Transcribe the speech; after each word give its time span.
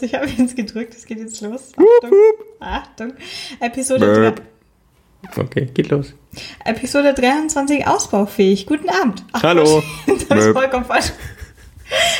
Ich 0.00 0.14
habe 0.14 0.26
jetzt 0.26 0.54
gedrückt, 0.54 0.94
es 0.94 1.06
geht 1.06 1.18
jetzt 1.18 1.40
los. 1.40 1.72
Achtung. 1.76 2.12
Achtung. 2.60 3.12
Episode 3.60 4.34
3. 5.34 5.42
Okay, 5.42 5.66
geht 5.74 5.90
los. 5.90 6.14
Episode 6.64 7.14
23 7.14 7.86
ausbaufähig. 7.86 8.66
Guten 8.66 8.88
Abend. 8.88 9.24
Ach, 9.32 9.42
Hallo. 9.42 9.82
Das 10.28 10.46
ist 10.46 10.52
vollkommen 10.52 10.84
falsch. 10.84 11.12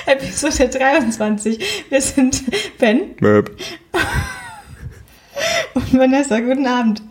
Episode 0.06 0.68
23. 0.68 1.86
Wir 1.88 2.00
sind 2.00 2.42
Ben. 2.78 3.14
Möb. 3.20 3.56
Und 5.74 5.96
Vanessa, 5.96 6.40
guten 6.40 6.66
Abend. 6.66 7.02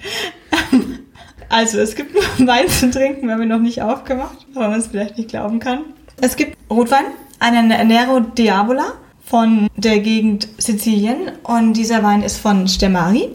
Also, 1.49 1.79
es 1.79 1.95
gibt 1.95 2.13
noch 2.13 2.23
Wein 2.47 2.67
zu 2.67 2.91
trinken, 2.91 3.27
wir 3.27 3.33
haben 3.33 3.39
wir 3.39 3.47
noch 3.47 3.59
nicht 3.59 3.81
aufgemacht, 3.81 4.45
weil 4.53 4.69
man 4.69 4.79
es 4.79 4.87
vielleicht 4.87 5.17
nicht 5.17 5.29
glauben 5.29 5.59
kann. 5.59 5.85
Es 6.19 6.35
gibt 6.35 6.57
Rotwein, 6.69 7.05
einen 7.39 7.87
Nero 7.87 8.19
Diavola 8.19 8.95
von 9.27 9.67
der 9.75 9.99
Gegend 9.99 10.47
Sizilien 10.57 11.31
und 11.43 11.73
dieser 11.73 12.03
Wein 12.03 12.23
ist 12.23 12.37
von 12.37 12.67
Stemari. 12.67 13.29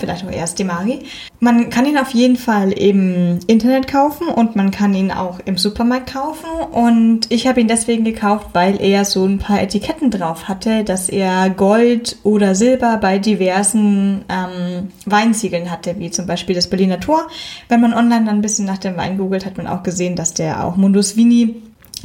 Vielleicht 0.00 0.24
auch 0.24 0.32
erst 0.32 0.58
Demari. 0.58 1.00
Man 1.40 1.68
kann 1.68 1.84
ihn 1.84 1.98
auf 1.98 2.10
jeden 2.10 2.36
Fall 2.36 2.72
im 2.72 3.38
Internet 3.46 3.86
kaufen 3.86 4.28
und 4.28 4.56
man 4.56 4.70
kann 4.70 4.94
ihn 4.94 5.12
auch 5.12 5.40
im 5.44 5.58
Supermarkt 5.58 6.14
kaufen. 6.14 6.48
Und 6.72 7.30
ich 7.30 7.46
habe 7.46 7.60
ihn 7.60 7.68
deswegen 7.68 8.04
gekauft, 8.04 8.48
weil 8.54 8.80
er 8.80 9.04
so 9.04 9.26
ein 9.26 9.38
paar 9.38 9.60
Etiketten 9.60 10.10
drauf 10.10 10.48
hatte, 10.48 10.84
dass 10.84 11.10
er 11.10 11.50
Gold 11.50 12.16
oder 12.22 12.54
Silber 12.54 12.96
bei 12.96 13.18
diversen 13.18 14.24
ähm, 14.30 14.88
Weinsiegeln 15.04 15.70
hatte, 15.70 15.98
wie 15.98 16.10
zum 16.10 16.26
Beispiel 16.26 16.54
das 16.54 16.68
Berliner 16.68 16.98
Tor. 16.98 17.26
Wenn 17.68 17.82
man 17.82 17.92
online 17.92 18.24
dann 18.24 18.36
ein 18.36 18.42
bisschen 18.42 18.64
nach 18.64 18.78
dem 18.78 18.96
Wein 18.96 19.18
googelt, 19.18 19.44
hat 19.44 19.58
man 19.58 19.66
auch 19.66 19.82
gesehen, 19.82 20.16
dass 20.16 20.32
der 20.32 20.64
auch 20.64 20.76
Mundus 20.76 21.16
Vini 21.16 21.56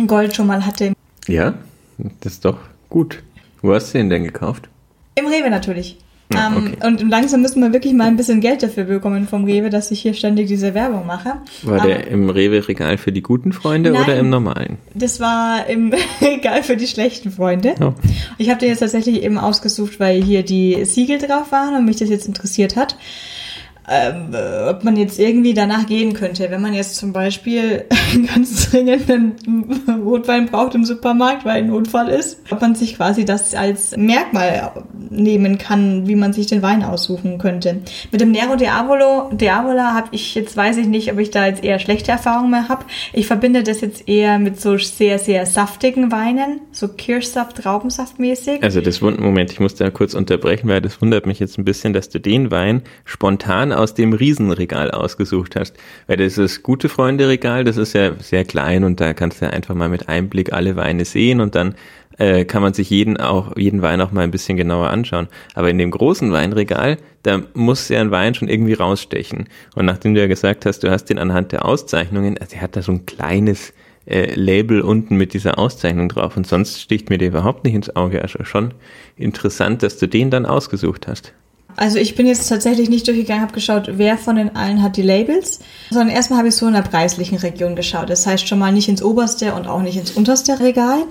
Gold 0.05 0.35
schon 0.35 0.47
mal 0.47 0.65
hatte. 0.65 0.91
Ja, 1.27 1.53
das 2.19 2.33
ist 2.33 2.45
doch 2.45 2.57
Gut. 2.89 3.23
Wo 3.61 3.73
hast 3.73 3.93
du 3.93 3.97
den 3.97 4.09
denn 4.09 4.23
gekauft? 4.23 4.69
Im 5.15 5.27
Rewe 5.27 5.49
natürlich. 5.49 5.97
Ja, 6.33 6.49
ah, 6.49 6.57
okay. 6.57 6.75
und 6.83 7.07
langsam 7.07 7.41
müssen 7.41 7.61
wir 7.61 7.71
wirklich 7.71 7.93
mal 7.93 8.07
ein 8.07 8.17
bisschen 8.17 8.41
Geld 8.41 8.63
dafür 8.63 8.85
bekommen 8.85 9.27
vom 9.27 9.45
Rewe, 9.45 9.69
dass 9.69 9.91
ich 9.91 10.01
hier 10.01 10.15
ständig 10.15 10.47
diese 10.47 10.73
Werbung 10.73 11.05
mache. 11.05 11.35
War 11.61 11.79
Aber 11.79 11.87
der 11.87 12.07
im 12.07 12.29
Rewe-Regal 12.31 12.97
für 12.97 13.11
die 13.11 13.21
guten 13.21 13.53
Freunde 13.53 13.91
nein, 13.91 14.03
oder 14.03 14.17
im 14.17 14.31
normalen? 14.31 14.77
Das 14.95 15.19
war 15.19 15.67
im 15.67 15.93
Regal 16.21 16.63
für 16.63 16.77
die 16.77 16.87
schlechten 16.87 17.31
Freunde. 17.31 17.75
Oh. 17.79 17.93
Ich 18.39 18.49
habe 18.49 18.59
den 18.59 18.69
jetzt 18.69 18.79
tatsächlich 18.79 19.21
eben 19.21 19.37
ausgesucht, 19.37 19.99
weil 19.99 20.23
hier 20.23 20.41
die 20.41 20.83
Siegel 20.85 21.19
drauf 21.19 21.51
waren 21.51 21.75
und 21.75 21.85
mich 21.85 21.97
das 21.97 22.09
jetzt 22.09 22.27
interessiert 22.27 22.75
hat 22.75 22.97
ähm, 23.87 24.33
äh, 24.33 24.69
ob 24.69 24.83
man 24.83 24.95
jetzt 24.95 25.19
irgendwie 25.19 25.53
danach 25.53 25.85
gehen 25.85 26.13
könnte. 26.13 26.49
Wenn 26.49 26.61
man 26.61 26.73
jetzt 26.73 26.95
zum 26.95 27.13
Beispiel 27.13 27.85
ganz 28.35 28.71
dringend 28.71 29.09
einen 29.09 30.01
Rotwein 30.03 30.47
braucht 30.47 30.75
im 30.75 30.85
Supermarkt, 30.85 31.45
weil 31.45 31.57
ein 31.57 31.67
Notfall 31.67 32.09
ist, 32.09 32.39
ob 32.49 32.61
man 32.61 32.75
sich 32.75 32.95
quasi 32.95 33.25
das 33.25 33.53
als 33.53 33.95
Merkmal 33.95 34.71
nehmen 35.09 35.57
kann, 35.57 36.07
wie 36.07 36.15
man 36.15 36.33
sich 36.33 36.47
den 36.47 36.61
Wein 36.61 36.83
aussuchen 36.83 37.37
könnte. 37.37 37.81
Mit 38.11 38.21
dem 38.21 38.31
Nero 38.31 38.55
Diavolo, 38.55 39.29
Diavola 39.31 39.93
habe 39.93 40.07
ich 40.11 40.33
jetzt, 40.33 40.57
weiß 40.57 40.77
ich 40.77 40.87
nicht, 40.87 41.11
ob 41.11 41.19
ich 41.19 41.29
da 41.29 41.45
jetzt 41.45 41.63
eher 41.63 41.79
schlechte 41.79 42.11
Erfahrungen 42.11 42.51
mehr 42.51 42.69
habe. 42.69 42.85
Ich 43.13 43.27
verbinde 43.27 43.63
das 43.63 43.81
jetzt 43.81 44.07
eher 44.07 44.39
mit 44.39 44.59
so 44.59 44.77
sehr, 44.77 45.19
sehr 45.19 45.45
saftigen 45.45 46.11
Weinen, 46.11 46.61
so 46.71 46.87
Kirschsaft, 46.87 47.57
Traubensaft 47.57 48.19
mäßig. 48.19 48.63
Also 48.63 48.81
das 48.81 49.01
Moment, 49.01 49.51
ich 49.51 49.59
muss 49.59 49.75
da 49.75 49.89
kurz 49.91 50.13
unterbrechen, 50.13 50.67
weil 50.67 50.81
das 50.81 51.01
wundert 51.01 51.25
mich 51.27 51.39
jetzt 51.39 51.57
ein 51.57 51.65
bisschen, 51.65 51.93
dass 51.93 52.09
du 52.09 52.19
den 52.19 52.49
Wein 52.49 52.81
spontan 53.03 53.71
aus 53.75 53.93
dem 53.93 54.13
Riesenregal 54.13 54.91
ausgesucht 54.91 55.55
hast. 55.55 55.75
Weil 56.07 56.17
das 56.17 56.37
ist 56.37 56.63
gute 56.63 56.89
Freunde-Regal, 56.89 57.63
das 57.63 57.77
ist 57.77 57.93
ja 57.93 58.13
sehr 58.19 58.45
klein 58.45 58.83
und 58.83 58.99
da 58.99 59.13
kannst 59.13 59.41
du 59.41 59.51
einfach 59.51 59.75
mal 59.75 59.89
mit 59.89 60.09
einem 60.09 60.29
Blick 60.29 60.53
alle 60.53 60.75
Weine 60.75 61.05
sehen 61.05 61.41
und 61.41 61.55
dann 61.55 61.75
äh, 62.17 62.45
kann 62.45 62.61
man 62.61 62.73
sich 62.73 62.89
jeden 62.89 63.17
auch, 63.17 63.55
jeden 63.57 63.81
Wein 63.81 64.01
auch 64.01 64.11
mal 64.11 64.21
ein 64.21 64.31
bisschen 64.31 64.57
genauer 64.57 64.89
anschauen. 64.89 65.27
Aber 65.53 65.69
in 65.69 65.77
dem 65.77 65.91
großen 65.91 66.31
Weinregal, 66.31 66.97
da 67.23 67.41
muss 67.53 67.89
ja 67.89 68.01
ein 68.01 68.11
Wein 68.11 68.33
schon 68.33 68.47
irgendwie 68.47 68.73
rausstechen. 68.73 69.45
Und 69.75 69.85
nachdem 69.85 70.13
du 70.13 70.21
ja 70.21 70.27
gesagt 70.27 70.65
hast, 70.65 70.79
du 70.79 70.91
hast 70.91 71.05
den 71.05 71.19
anhand 71.19 71.51
der 71.51 71.65
Auszeichnungen, 71.65 72.37
also 72.37 72.55
er 72.55 72.61
hat 72.61 72.75
da 72.75 72.81
so 72.81 72.93
ein 72.93 73.05
kleines 73.05 73.73
äh, 74.05 74.33
Label 74.35 74.81
unten 74.81 75.17
mit 75.17 75.33
dieser 75.33 75.57
Auszeichnung 75.57 76.09
drauf 76.09 76.37
und 76.37 76.47
sonst 76.47 76.81
sticht 76.81 77.09
mir 77.09 77.17
der 77.17 77.29
überhaupt 77.29 77.63
nicht 77.63 77.73
ins 77.73 77.95
Auge. 77.95 78.21
Also 78.21 78.43
schon 78.43 78.73
interessant, 79.17 79.83
dass 79.83 79.97
du 79.97 80.07
den 80.07 80.29
dann 80.29 80.45
ausgesucht 80.45 81.07
hast. 81.07 81.33
Also 81.77 81.97
ich 81.97 82.15
bin 82.15 82.25
jetzt 82.25 82.47
tatsächlich 82.47 82.89
nicht 82.89 83.05
durchgegangen, 83.07 83.41
habe 83.41 83.53
geschaut, 83.53 83.89
wer 83.93 84.17
von 84.17 84.37
den 84.37 84.55
allen 84.55 84.81
hat 84.81 84.95
die 84.95 85.01
Labels, 85.01 85.59
sondern 85.89 86.09
erstmal 86.15 86.39
habe 86.39 86.47
ich 86.47 86.55
so 86.55 86.67
in 86.67 86.73
der 86.73 86.81
preislichen 86.81 87.37
Region 87.37 87.75
geschaut. 87.75 88.09
Das 88.09 88.25
heißt 88.25 88.47
schon 88.47 88.59
mal 88.59 88.71
nicht 88.71 88.87
ins 88.87 89.03
oberste 89.03 89.53
und 89.53 89.67
auch 89.67 89.81
nicht 89.81 89.97
ins 89.97 90.11
unterste 90.11 90.59
Regal. 90.59 91.03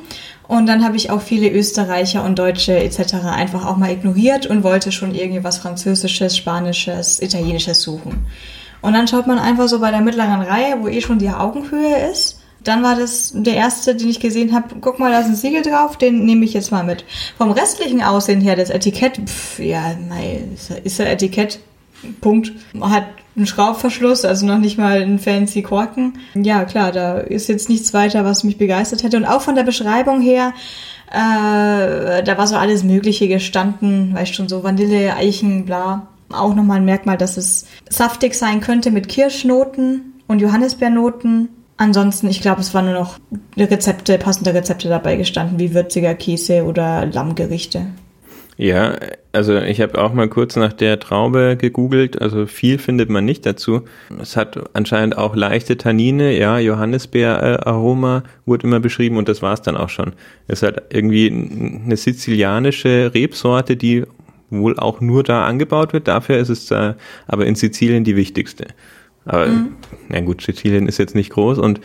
Und 0.49 0.67
dann 0.67 0.85
habe 0.85 0.97
ich 0.97 1.11
auch 1.11 1.21
viele 1.21 1.51
Österreicher 1.51 2.25
und 2.25 2.39
Deutsche 2.39 2.79
etc. 2.79 3.15
einfach 3.25 3.67
auch 3.67 3.77
mal 3.77 3.93
ignoriert 3.93 4.47
und 4.47 4.63
wollte 4.63 4.91
schon 4.91 5.15
irgendwie 5.15 5.45
was 5.45 5.59
Französisches, 5.59 6.37
Spanisches, 6.37 7.21
Italienisches 7.21 7.83
suchen. 7.83 8.27
Und 8.81 8.93
dann 8.95 9.09
schaut 9.09 9.27
man 9.27 9.39
einfach 9.39 9.69
so 9.69 9.81
bei 9.81 9.91
der 9.91 10.01
mittleren 10.01 10.43
Reihe, 10.43 10.77
wo 10.81 10.89
eh 10.89 11.01
schon 11.01 11.19
die 11.19 11.31
Augenhöhe 11.31 12.11
ist 12.11 12.41
dann 12.65 12.83
war 12.83 12.97
das 12.97 13.33
der 13.35 13.55
erste, 13.55 13.95
den 13.95 14.09
ich 14.09 14.21
gesehen 14.21 14.55
habe. 14.55 14.75
Guck 14.81 14.99
mal, 14.99 15.13
da 15.13 15.21
ist 15.21 15.27
ein 15.27 15.37
Siegel 15.37 15.63
drauf, 15.63 15.97
den 15.97 16.25
nehme 16.25 16.45
ich 16.45 16.55
jetzt 16.55 16.73
mal 16.73 16.85
mit. 16.85 17.05
Vom 17.39 17.51
restlichen 17.51 18.03
Aussehen 18.03 18.41
her, 18.41 18.57
das 18.57 18.71
Etikett, 18.71 19.21
pff, 19.27 19.59
ja, 19.59 19.95
nein, 20.09 20.57
ist 20.83 20.99
ja 20.99 21.05
Etikett. 21.07 21.61
Punkt. 22.21 22.53
Hat 22.81 23.07
einen 23.37 23.47
Schraubverschluss, 23.47 24.25
also 24.25 24.47
noch 24.47 24.59
nicht 24.59 24.79
mal 24.79 25.03
einen 25.03 25.19
fancy 25.19 25.63
Korken. 25.63 26.19
Ja, 26.35 26.65
klar, 26.65 26.93
da 26.93 27.19
ist 27.19 27.49
jetzt 27.49 27.69
nichts 27.69 27.93
weiter, 27.95 28.25
was 28.25 28.45
mich 28.45 28.59
begeistert 28.59 29.03
hätte. 29.03 29.17
Und 29.17 29.25
auch 29.25 29.41
von 29.41 29.55
der 29.55 29.65
Beschreibung 29.65 30.21
her, 30.21 30.53
äh, 31.11 32.23
da 32.23 32.39
war 32.39 32.47
so 32.47 32.57
alles 32.57 32.85
Mögliche 32.85 33.29
gestanden, 33.29 34.15
weißt 34.15 34.35
schon, 34.35 34.49
so 34.49 34.63
Vanille, 34.63 35.17
Eichen, 35.17 35.65
bla. 35.65 36.09
Auch 36.31 36.55
nochmal 36.55 36.79
ein 36.79 36.85
Merkmal, 36.85 37.17
dass 37.17 37.37
es 37.37 37.67
saftig 37.89 38.35
sein 38.35 38.61
könnte 38.61 38.91
mit 38.91 39.09
Kirschnoten 39.09 40.15
und 40.27 40.41
Johannisbeernoten 40.41 41.49
Ansonsten, 41.77 42.29
ich 42.29 42.41
glaube, 42.41 42.61
es 42.61 42.73
waren 42.73 42.85
nur 42.87 42.95
noch 42.95 43.19
Rezepte, 43.57 44.19
passende 44.19 44.55
Rezepte 44.55 44.89
dabei 44.89 45.17
gestanden, 45.17 45.59
wie 45.59 45.75
würziger 45.75 46.15
Käse 46.15 46.65
oder 46.65 47.07
Lammgerichte. 47.07 47.87
Ja, 48.57 48.97
also 49.33 49.57
ich 49.57 49.81
habe 49.81 50.01
auch 50.01 50.13
mal 50.13 50.29
kurz 50.29 50.55
nach 50.55 50.73
der 50.73 51.01
Traube 51.01 51.57
gegoogelt, 51.61 52.23
also 52.23 52.47
viel 52.47 52.79
findet 52.79 53.11
man 53.11 53.25
nicht 53.25 53.45
dazu. 53.45 53.83
Es 54.21 54.37
hat 54.37 54.57
anscheinend 54.75 55.19
auch 55.19 55.35
leichte 55.35 55.77
Tannine, 55.77 56.39
ja, 56.39 56.61
Johannisbeeraroma 56.61 58.23
wurde 58.47 58.67
immer 58.69 58.79
beschrieben 58.79 59.17
und 59.17 59.29
das 59.29 59.43
war's 59.43 59.63
dann 59.63 59.77
auch 59.77 59.89
schon. 59.89 60.13
Es 60.47 60.63
hat 60.63 60.95
irgendwie 60.95 61.29
eine 61.31 61.97
sizilianische 61.97 63.11
Rebsorte, 63.13 63.77
die 63.77 64.05
wohl 64.51 64.79
auch 64.79 65.01
nur 65.01 65.25
da 65.25 65.47
angebaut 65.47 65.93
wird, 65.93 66.07
dafür 66.07 66.39
ist 66.39 66.49
es 66.49 66.71
äh, 66.71 66.95
aber 67.27 67.47
in 67.47 67.57
Sizilien 67.57 68.05
die 68.05 68.15
wichtigste. 68.15 68.69
Aber 69.25 69.47
mhm. 69.47 69.73
na 70.09 70.21
gut, 70.21 70.43
Sizilien 70.43 70.87
ist 70.87 70.99
jetzt 70.99 71.15
nicht 71.15 71.31
groß 71.31 71.59
und 71.59 71.81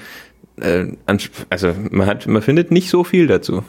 äh, 0.57 0.88
also 1.50 1.73
man 1.91 2.07
hat, 2.07 2.27
man 2.27 2.41
findet 2.41 2.72
nicht 2.72 2.89
so 2.89 3.03
viel 3.03 3.27
dazu. 3.27 3.63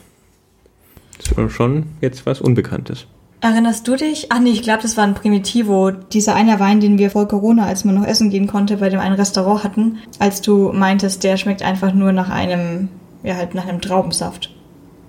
Das 1.18 1.32
ist 1.32 1.52
schon 1.52 1.86
jetzt 2.00 2.26
was 2.26 2.40
Unbekanntes. 2.40 3.06
Erinnerst 3.42 3.88
du 3.88 3.96
dich? 3.96 4.26
Ach 4.30 4.38
nee, 4.38 4.50
ich 4.50 4.62
glaube, 4.62 4.82
das 4.82 4.98
war 4.98 5.04
ein 5.04 5.14
Primitivo. 5.14 5.90
Dieser 5.90 6.34
eine 6.34 6.60
Wein, 6.60 6.80
den 6.80 6.98
wir 6.98 7.10
vor 7.10 7.26
Corona, 7.26 7.64
als 7.64 7.86
man 7.86 7.94
noch 7.94 8.06
essen 8.06 8.28
gehen 8.28 8.46
konnte, 8.46 8.76
bei 8.76 8.90
dem 8.90 9.00
einen 9.00 9.14
Restaurant 9.14 9.64
hatten, 9.64 9.98
als 10.18 10.42
du 10.42 10.72
meintest, 10.72 11.24
der 11.24 11.38
schmeckt 11.38 11.62
einfach 11.62 11.94
nur 11.94 12.12
nach 12.12 12.28
einem, 12.28 12.88
ja 13.22 13.36
halt 13.36 13.54
nach 13.54 13.66
einem 13.66 13.80
Traubensaft. 13.80 14.54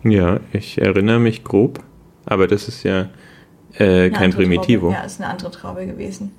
Ja, 0.03 0.39
ich 0.53 0.79
erinnere 0.79 1.19
mich 1.19 1.43
grob, 1.43 1.83
aber 2.25 2.47
das 2.47 2.69
ist 2.69 2.83
ja 2.83 3.09
äh, 3.73 4.09
kein 4.09 4.31
Primitivo. 4.31 4.87
Traube. 4.87 5.01
Ja, 5.01 5.05
ist 5.05 5.19
eine 5.19 5.29
andere 5.29 5.51
Traube 5.51 5.85
gewesen. 5.85 6.31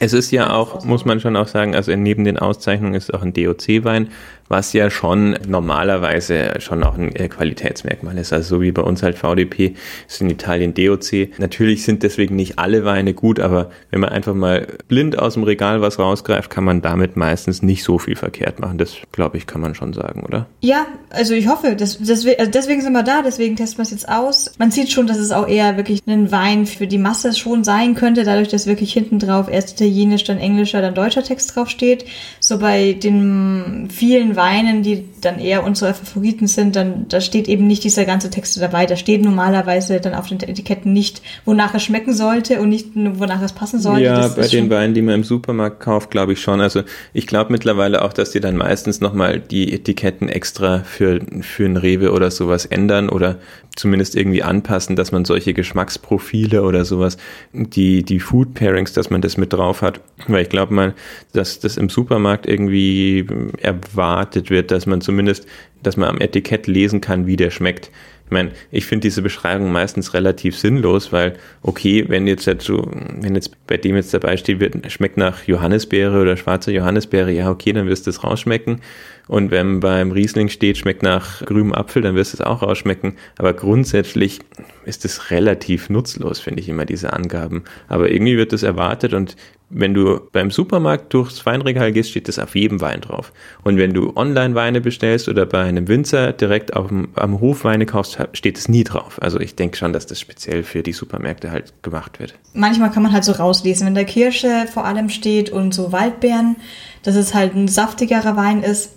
Es 0.00 0.12
ist 0.12 0.30
ja 0.32 0.52
auch, 0.52 0.84
muss 0.84 1.04
man 1.04 1.20
schon 1.20 1.36
auch 1.36 1.46
sagen, 1.46 1.74
also 1.74 1.94
neben 1.94 2.24
den 2.24 2.38
Auszeichnungen 2.38 2.94
ist 2.94 3.14
auch 3.14 3.22
ein 3.22 3.32
DOC-Wein 3.32 4.10
was 4.48 4.72
ja 4.72 4.90
schon 4.90 5.36
normalerweise 5.46 6.54
schon 6.58 6.82
auch 6.84 6.96
ein 6.96 7.14
äh, 7.16 7.28
Qualitätsmerkmal 7.28 8.16
ist. 8.18 8.32
Also 8.32 8.56
so 8.56 8.62
wie 8.62 8.72
bei 8.72 8.82
uns 8.82 9.02
halt 9.02 9.18
VDP 9.18 9.74
ist 10.08 10.20
in 10.20 10.30
Italien 10.30 10.74
DOC. 10.74 11.38
Natürlich 11.38 11.84
sind 11.84 12.02
deswegen 12.02 12.36
nicht 12.36 12.58
alle 12.58 12.84
Weine 12.84 13.14
gut, 13.14 13.40
aber 13.40 13.70
wenn 13.90 14.00
man 14.00 14.10
einfach 14.10 14.34
mal 14.34 14.66
blind 14.88 15.18
aus 15.18 15.34
dem 15.34 15.44
Regal 15.44 15.80
was 15.80 15.98
rausgreift, 15.98 16.50
kann 16.50 16.64
man 16.64 16.82
damit 16.82 17.16
meistens 17.16 17.62
nicht 17.62 17.84
so 17.84 17.98
viel 17.98 18.16
verkehrt 18.16 18.60
machen. 18.60 18.78
Das 18.78 18.96
glaube 19.12 19.38
ich, 19.38 19.46
kann 19.46 19.60
man 19.60 19.74
schon 19.74 19.92
sagen, 19.92 20.22
oder? 20.24 20.46
Ja, 20.60 20.86
also 21.10 21.34
ich 21.34 21.48
hoffe, 21.48 21.74
das, 21.76 21.98
das, 21.98 22.26
also 22.26 22.50
deswegen 22.50 22.82
sind 22.82 22.92
wir 22.92 23.02
da, 23.02 23.22
deswegen 23.22 23.56
testen 23.56 23.78
wir 23.78 23.82
es 23.82 23.90
jetzt 23.90 24.08
aus. 24.08 24.52
Man 24.58 24.70
sieht 24.70 24.90
schon, 24.90 25.06
dass 25.06 25.18
es 25.18 25.32
auch 25.32 25.48
eher 25.48 25.76
wirklich 25.76 26.00
ein 26.06 26.30
Wein 26.30 26.66
für 26.66 26.86
die 26.86 26.98
Masse 26.98 27.34
schon 27.34 27.64
sein 27.64 27.94
könnte, 27.94 28.24
dadurch, 28.24 28.48
dass 28.48 28.66
wirklich 28.66 28.92
hinten 28.92 29.18
drauf 29.18 29.48
erst 29.48 29.80
italienisch, 29.80 30.24
dann 30.24 30.38
englischer, 30.38 30.82
dann 30.82 30.94
deutscher 30.94 31.22
Text 31.22 31.54
drauf 31.54 31.70
steht. 31.70 32.04
So 32.40 32.58
bei 32.58 32.92
den 32.92 33.88
vielen 33.90 34.33
Weinen, 34.36 34.82
die 34.82 35.04
dann 35.20 35.38
eher 35.38 35.64
unsere 35.64 35.94
Favoriten 35.94 36.46
sind, 36.46 36.76
dann 36.76 37.06
da 37.08 37.20
steht 37.20 37.48
eben 37.48 37.66
nicht 37.66 37.84
dieser 37.84 38.04
ganze 38.04 38.30
Text 38.30 38.60
dabei. 38.60 38.86
Da 38.86 38.96
steht 38.96 39.22
normalerweise 39.22 40.00
dann 40.00 40.14
auf 40.14 40.28
den 40.28 40.40
Etiketten 40.40 40.92
nicht, 40.92 41.22
wonach 41.44 41.74
es 41.74 41.84
schmecken 41.84 42.14
sollte 42.14 42.60
und 42.60 42.68
nicht, 42.68 42.88
wonach 42.94 43.42
es 43.42 43.52
passen 43.52 43.80
sollte. 43.80 44.04
Ja, 44.04 44.20
Das 44.20 44.36
bei 44.36 44.46
den 44.48 44.70
Weinen, 44.70 44.94
die 44.94 45.02
man 45.02 45.16
im 45.16 45.24
Supermarkt 45.24 45.80
kauft, 45.80 46.10
glaube 46.10 46.32
ich 46.32 46.40
schon. 46.40 46.60
Also 46.60 46.82
ich 47.12 47.26
glaube 47.26 47.52
mittlerweile 47.52 48.02
auch, 48.02 48.12
dass 48.12 48.30
die 48.30 48.40
dann 48.40 48.56
meistens 48.56 49.00
nochmal 49.00 49.40
die 49.40 49.72
Etiketten 49.72 50.28
extra 50.28 50.80
für, 50.80 51.20
für 51.40 51.64
ein 51.64 51.76
Rewe 51.76 52.12
oder 52.12 52.30
sowas 52.30 52.66
ändern 52.66 53.08
oder 53.08 53.38
zumindest 53.76 54.14
irgendwie 54.14 54.42
anpassen, 54.42 54.96
dass 54.96 55.10
man 55.10 55.24
solche 55.24 55.52
Geschmacksprofile 55.52 56.62
oder 56.62 56.84
sowas, 56.84 57.16
die, 57.52 58.04
die 58.04 58.20
Food 58.20 58.54
Pairings, 58.54 58.92
dass 58.92 59.10
man 59.10 59.20
das 59.20 59.36
mit 59.36 59.52
drauf 59.52 59.82
hat. 59.82 60.00
Weil 60.28 60.42
ich 60.42 60.48
glaube 60.48 60.72
mal, 60.74 60.94
dass 61.32 61.58
das 61.58 61.76
im 61.76 61.88
Supermarkt 61.88 62.46
irgendwie 62.46 63.26
erwartet 63.60 64.23
wird, 64.32 64.70
dass 64.70 64.86
man 64.86 65.00
zumindest, 65.00 65.46
dass 65.82 65.96
man 65.96 66.08
am 66.08 66.20
Etikett 66.20 66.66
lesen 66.66 67.00
kann, 67.00 67.26
wie 67.26 67.36
der 67.36 67.50
schmeckt. 67.50 67.90
Ich 68.26 68.30
meine, 68.30 68.52
ich 68.70 68.86
finde 68.86 69.02
diese 69.02 69.20
Beschreibung 69.20 69.70
meistens 69.70 70.14
relativ 70.14 70.58
sinnlos, 70.58 71.12
weil, 71.12 71.34
okay, 71.62 72.06
wenn 72.08 72.26
jetzt 72.26 72.46
dazu, 72.46 72.90
wenn 73.20 73.34
jetzt 73.34 73.66
bei 73.66 73.76
dem 73.76 73.96
jetzt 73.96 74.14
dabei 74.14 74.38
steht, 74.38 74.60
wird, 74.60 74.90
schmeckt 74.90 75.18
nach 75.18 75.44
Johannisbeere 75.44 76.22
oder 76.22 76.36
schwarzer 76.36 76.72
Johannisbeere, 76.72 77.30
ja, 77.32 77.50
okay, 77.50 77.72
dann 77.74 77.86
wirst 77.86 78.06
du 78.06 78.10
es 78.10 78.24
rausschmecken. 78.24 78.80
Und 79.26 79.50
wenn 79.50 79.80
beim 79.80 80.12
Riesling 80.12 80.48
steht, 80.48 80.76
schmeckt 80.76 81.02
nach 81.02 81.44
grünem 81.44 81.74
Apfel, 81.74 82.02
dann 82.02 82.14
wirst 82.14 82.34
du 82.34 82.36
es 82.36 82.40
auch 82.40 82.62
rausschmecken. 82.62 83.14
Aber 83.38 83.52
grundsätzlich 83.54 84.40
ist 84.84 85.04
es 85.04 85.30
relativ 85.30 85.88
nutzlos, 85.88 86.40
finde 86.40 86.60
ich 86.60 86.68
immer, 86.68 86.84
diese 86.84 87.12
Angaben. 87.12 87.64
Aber 87.88 88.10
irgendwie 88.10 88.36
wird 88.36 88.52
das 88.52 88.62
erwartet 88.62 89.14
und 89.14 89.36
wenn 89.70 89.94
du 89.94 90.20
beim 90.32 90.50
Supermarkt 90.50 91.12
durchs 91.14 91.44
Weinregal 91.46 91.90
gehst, 91.90 92.10
steht 92.10 92.28
das 92.28 92.38
auf 92.38 92.54
jedem 92.54 92.80
Wein 92.80 93.00
drauf. 93.00 93.32
Und 93.62 93.76
wenn 93.76 93.92
du 93.92 94.12
online 94.14 94.54
Weine 94.54 94.80
bestellst 94.80 95.28
oder 95.28 95.46
bei 95.46 95.62
einem 95.62 95.88
Winzer 95.88 96.32
direkt 96.32 96.76
auf 96.76 96.88
dem, 96.88 97.08
am 97.16 97.40
Hof 97.40 97.64
Weine 97.64 97.86
kaufst, 97.86 98.18
steht 98.34 98.58
es 98.58 98.68
nie 98.68 98.84
drauf. 98.84 99.20
Also 99.20 99.40
ich 99.40 99.56
denke 99.56 99.76
schon, 99.76 99.92
dass 99.92 100.06
das 100.06 100.20
speziell 100.20 100.62
für 100.62 100.82
die 100.82 100.92
Supermärkte 100.92 101.50
halt 101.50 101.72
gemacht 101.82 102.20
wird. 102.20 102.34
manchmal 102.52 102.90
kann 102.92 103.02
man 103.02 103.12
halt 103.12 103.24
so 103.24 103.32
rauslesen, 103.32 103.86
wenn 103.86 103.94
da 103.94 104.04
Kirsche 104.04 104.66
vor 104.72 104.84
allem 104.84 105.08
steht 105.08 105.50
und 105.50 105.74
so 105.74 105.90
Waldbeeren, 105.92 106.56
dass 107.02 107.16
es 107.16 107.34
halt 107.34 107.54
ein 107.54 107.66
saftigerer 107.66 108.36
Wein 108.36 108.62
ist. 108.62 108.90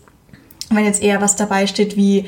Wenn 0.70 0.86
jetzt 0.86 1.02
eher 1.02 1.22
was 1.22 1.36
dabei 1.36 1.68
steht 1.68 1.96
wie 1.96 2.26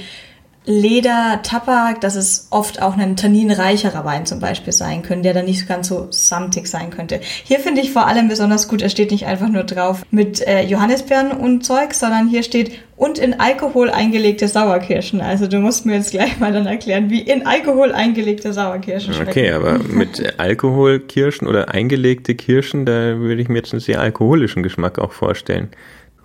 Leder, 0.65 1.39
Tabak, 1.41 1.99
dass 2.01 2.15
es 2.15 2.47
oft 2.51 2.81
auch 2.81 2.95
ein 2.95 3.15
tanninreicherer 3.15 4.05
Wein 4.05 4.27
zum 4.27 4.39
Beispiel 4.39 4.71
sein 4.71 5.01
könnte, 5.01 5.23
der 5.23 5.33
dann 5.33 5.45
nicht 5.45 5.67
ganz 5.67 5.87
so 5.87 6.07
samtig 6.11 6.67
sein 6.67 6.91
könnte. 6.91 7.21
Hier 7.23 7.59
finde 7.59 7.81
ich 7.81 7.91
vor 7.91 8.05
allem 8.05 8.27
besonders 8.27 8.67
gut, 8.67 8.83
er 8.83 8.89
steht 8.89 9.09
nicht 9.09 9.25
einfach 9.25 9.49
nur 9.49 9.63
drauf 9.63 10.05
mit 10.11 10.45
äh, 10.45 10.61
Johannisbeeren 10.63 11.31
und 11.31 11.65
Zeug, 11.65 11.93
sondern 11.95 12.27
hier 12.27 12.43
steht 12.43 12.71
und 12.97 13.17
in 13.17 13.39
Alkohol 13.39 13.89
eingelegte 13.89 14.47
Sauerkirschen. 14.47 15.21
Also 15.21 15.47
du 15.47 15.57
musst 15.57 15.87
mir 15.87 15.95
jetzt 15.95 16.11
gleich 16.11 16.39
mal 16.39 16.53
dann 16.53 16.67
erklären, 16.67 17.09
wie 17.09 17.21
in 17.21 17.47
Alkohol 17.47 17.91
eingelegte 17.91 18.53
Sauerkirschen 18.53 19.15
schmecken. 19.15 19.31
Okay, 19.31 19.51
aber 19.51 19.79
mit 19.79 20.39
Alkoholkirschen 20.39 21.47
oder 21.47 21.69
eingelegte 21.69 22.35
Kirschen, 22.35 22.85
da 22.85 23.17
würde 23.17 23.41
ich 23.41 23.49
mir 23.49 23.57
jetzt 23.57 23.73
einen 23.73 23.79
sehr 23.79 24.01
alkoholischen 24.01 24.61
Geschmack 24.61 24.99
auch 24.99 25.13
vorstellen. 25.13 25.69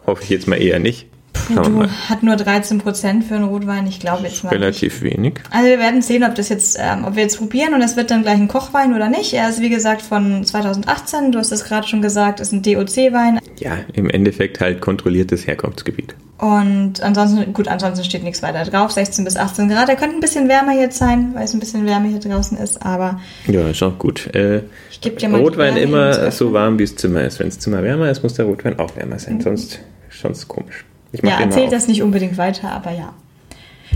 Hoffe 0.07 0.25
ich 0.25 0.29
jetzt 0.29 0.49
mal 0.49 0.61
eher 0.61 0.81
nicht. 0.81 1.07
Wir 1.49 1.57
Du 1.63 1.87
hat 2.09 2.23
nur 2.23 2.35
13% 2.35 3.23
für 3.23 3.35
einen 3.35 3.45
Rotwein, 3.45 3.87
ich 3.87 4.01
glaube 4.01 4.25
jetzt 4.25 4.45
mal. 4.45 4.51
Relativ 4.51 5.03
wenig. 5.03 5.35
Also 5.51 5.69
wir 5.69 5.79
werden 5.79 6.03
sehen, 6.03 6.25
ob 6.25 6.35
das 6.35 6.49
jetzt, 6.49 6.79
ähm, 6.81 7.05
ob 7.05 7.17
wir 7.17 7.23
jetzt 7.23 7.39
probieren 7.39 7.75
und 7.75 7.83
es 7.83 7.97
wird 7.97 8.11
dann 8.11 8.23
gleich 8.23 8.37
ein 8.37 8.49
Kochwein 8.49 8.95
oder 8.95 9.09
nicht. 9.09 9.35
Er 9.35 9.49
ist 9.49 9.61
wie 9.61 9.69
gesagt 9.69 10.03
von 10.03 10.45
2018, 10.45 11.33
du 11.33 11.39
hast 11.39 11.53
es 11.53 11.65
gerade 11.65 11.87
schon 11.87 12.03
gesagt, 12.03 12.41
ist 12.41 12.53
ein 12.53 12.63
DOC-Wein. 12.63 13.41
Ja, 13.59 13.79
im 13.93 14.11
Endeffekt 14.11 14.61
halt 14.61 14.81
kontrolliertes 14.81 15.47
Herkunftsgebiet. 15.47 16.15
Und 16.39 17.01
ansonsten, 17.03 17.53
gut, 17.53 17.69
ansonsten 17.69 18.05
steht 18.05 18.25
nichts 18.25 18.43
weiter 18.43 18.65
drauf, 18.69 18.91
16 18.91 19.25
bis 19.25 19.37
18 19.37 19.69
Grad. 19.69 19.89
Er 19.89 19.97
könnte 19.97 20.17
ein 20.17 20.21
bisschen 20.21 20.49
wärmer 20.49 20.73
jetzt 20.73 20.99
sein, 20.99 21.31
weil 21.35 21.45
es 21.45 21.55
ein 21.55 21.61
bisschen 21.61 21.87
wärmer 21.87 22.09
hier 22.09 22.19
draußen 22.19 22.59
ist, 22.59 22.85
aber 22.85 23.21
Ja, 23.47 23.69
ist 23.69 23.83
auch 23.83 23.99
gut. 23.99 24.35
Äh, 24.35 24.63
ich 24.91 25.01
gebe 25.01 25.17
dir 25.17 25.29
mal 25.29 25.41
Rotwein 25.41 25.77
immer 25.77 26.31
so 26.31 26.53
warm, 26.53 26.79
wie 26.79 26.85
das 26.85 26.97
Zimmer 26.97 27.23
ist. 27.23 27.39
Wenn 27.39 27.49
das 27.49 27.59
Zimmer 27.61 27.83
wärmer 27.83 28.11
ist, 28.11 28.23
muss 28.23 28.35
der 28.35 28.47
Rotwein 28.47 28.79
auch 28.79 28.97
wärmer 28.97 29.19
sein. 29.19 29.41
Sonst 29.41 29.81
sonst 30.11 30.49
komisch. 30.49 30.85
Ich 31.15 31.23
Ja, 31.23 31.39
auf. 31.47 31.71
das 31.71 31.87
nicht 31.89 32.03
unbedingt 32.03 32.37
weiter, 32.39 32.71
aber 32.73 32.91
ja. 32.91 33.13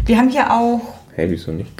Wir 0.06 0.16
haben 0.18 0.28
hier 0.28 0.52
auch 0.52 0.80
Hey, 1.14 1.28
wieso 1.30 1.50
nicht? 1.50 1.70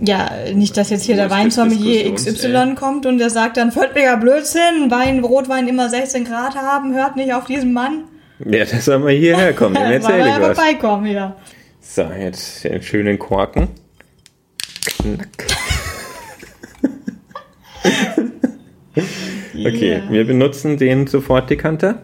Ja, 0.00 0.30
nicht, 0.54 0.76
dass 0.76 0.90
jetzt 0.90 1.04
hier 1.04 1.14
der 1.16 1.28
Das 1.28 1.36
Weinsommelier 1.38 2.12
XY 2.14 2.74
kommt 2.74 3.04
und 3.06 3.18
der 3.18 3.30
sagt 3.30 3.58
dann 3.58 3.70
völliger 3.70 4.16
Blödsinn, 4.16 4.90
Wein, 4.90 5.22
Rotwein 5.22 5.68
immer 5.68 5.88
16 5.88 6.24
Grad 6.24 6.56
haben, 6.56 6.94
hört 6.94 7.14
nicht 7.16 7.32
auf 7.34 7.44
diesen 7.44 7.72
Mann. 7.74 8.04
Ja, 8.44 8.64
das 8.64 8.86
soll 8.86 8.98
mal 9.00 9.12
hierher 9.12 9.52
kommen. 9.52 9.74
Soll 9.76 9.84
erzähl 9.84 10.18
er 10.20 10.26
ich 10.36 10.42
was. 10.42 10.56
vorbeikommen 10.58 11.04
hier. 11.06 11.36
So, 11.80 12.02
jetzt 12.02 12.64
den 12.64 12.82
schönen 12.82 13.18
Korken. 13.18 13.68
Knack. 14.98 15.28
Okay, 19.56 19.92
Ja. 20.04 20.10
wir 20.10 20.26
benutzen 20.26 20.76
den 20.76 21.06
Sofortdekanter. 21.06 22.02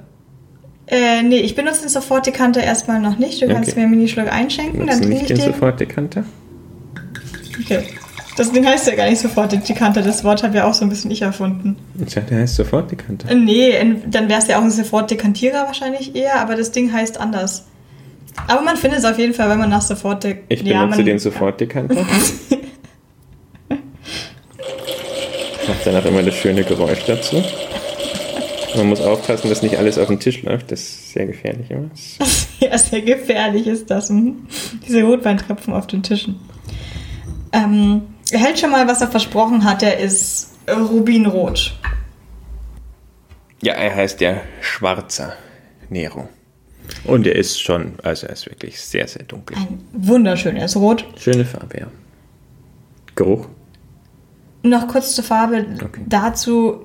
Äh, 0.91 1.23
nee, 1.23 1.39
ich 1.39 1.55
benutze 1.55 1.81
den 1.83 1.89
Sofortdekanter 1.89 2.63
erstmal 2.63 3.01
noch 3.01 3.17
nicht. 3.19 3.41
Du 3.41 3.47
kannst 3.47 3.71
Okay. 3.71 3.79
mir 3.81 3.87
einen 3.87 3.93
Minischluck 3.97 4.31
einschenken, 4.33 4.87
dann 4.87 5.01
Benutzen 5.01 5.03
trinke 5.03 5.15
nicht 5.15 5.31
ich 5.31 5.37
den 5.39 5.47
den. 5.47 5.53
Sofortdekanter. 5.55 6.25
Okay. 7.63 7.83
Das 8.37 8.51
Ding 8.53 8.67
heißt 8.67 8.87
ja 8.87 8.95
gar 8.95 9.09
nicht 9.11 9.21
Sofortdekanter, 9.21 10.03
das 10.03 10.25
Wort 10.25 10.43
habe 10.43 10.57
ja 10.57 10.65
auch 10.69 10.73
so 10.75 10.85
ein 10.85 10.89
bisschen 10.89 11.11
ich 11.11 11.21
erfunden. 11.23 11.77
Ich 12.05 12.15
dachte, 12.15 12.31
der 12.31 12.41
heißt 12.43 12.57
Sofortdekanter. 12.57 13.31
Äh, 13.31 13.35
Nee, 13.35 13.75
dann 14.07 14.29
wäre 14.29 14.41
es 14.41 14.47
ja 14.49 14.59
auch 14.59 14.63
ein 14.63 14.71
Sofortdekantierer 14.71 15.67
wahrscheinlich 15.67 16.17
eher, 16.17 16.41
aber 16.41 16.57
das 16.57 16.71
Ding 16.73 16.93
heißt 16.93 17.21
anders. 17.21 17.67
Aber 18.49 18.63
man 18.63 18.77
findet 18.77 19.01
es 19.01 19.05
auf 19.05 19.19
jeden 19.19 19.35
Fall, 19.35 19.51
wenn 19.51 19.59
man 19.59 19.69
nach 19.71 19.83
Sofortdek... 19.83 20.45
Ich 20.49 20.63
ja, 20.63 20.81
benutze 20.81 20.99
man, 20.99 21.07
den 21.07 21.19
Sofortdekanter. 21.19 21.95
Macht 25.69 25.87
dann 25.87 25.97
auch 25.97 26.05
immer 26.07 26.23
das 26.23 26.35
schöne 26.35 26.65
Geräusch 26.65 27.05
dazu. 27.07 27.43
Man 28.77 28.89
muss 28.89 29.01
aufpassen, 29.01 29.49
dass 29.49 29.63
nicht 29.63 29.77
alles 29.77 29.99
auf 29.99 30.09
den 30.09 30.21
Tisch 30.21 30.43
läuft. 30.43 30.71
Das 30.71 30.81
ist 30.81 31.13
sehr 31.13 31.27
gefährlich 31.27 31.71
immer. 31.71 31.91
Ja, 32.61 32.77
sehr 32.77 33.01
gefährlich 33.01 33.67
ist 33.67 33.91
das. 33.91 34.11
mhm. 34.11 34.47
Diese 34.87 35.03
Rotweintropfen 35.03 35.73
auf 35.73 35.87
den 35.87 36.03
Tischen. 36.03 36.39
Ähm, 37.53 38.03
er 38.31 38.39
hält 38.39 38.59
schon 38.59 38.71
mal, 38.71 38.87
was 38.87 39.01
er 39.01 39.09
versprochen 39.09 39.65
hat. 39.65 39.83
Er 39.83 39.99
ist 39.99 40.53
Rubinrot. 40.69 41.75
Ja, 43.63 43.73
er 43.73 43.95
heißt 43.95 44.21
ja 44.21 44.43
Schwarzer 44.61 45.33
Nero. 45.89 46.29
Und 47.05 47.27
er 47.27 47.35
ist 47.37 47.61
schon, 47.63 47.95
also 48.03 48.27
er 48.27 48.35
ist 48.35 48.47
wirklich 48.47 48.81
sehr, 48.81 49.09
sehr 49.09 49.23
dunkel. 49.25 49.57
Ein 49.57 49.81
wunderschönes 49.93 50.77
Rot. 50.77 51.07
Schöne 51.17 51.47
Farbe, 51.47 51.81
ja. 51.81 51.87
Geruch? 53.15 53.49
Noch 54.63 54.87
kurz 54.89 55.15
zur 55.15 55.25
Farbe. 55.25 55.65
Okay. 55.83 56.03
Dazu, 56.07 56.83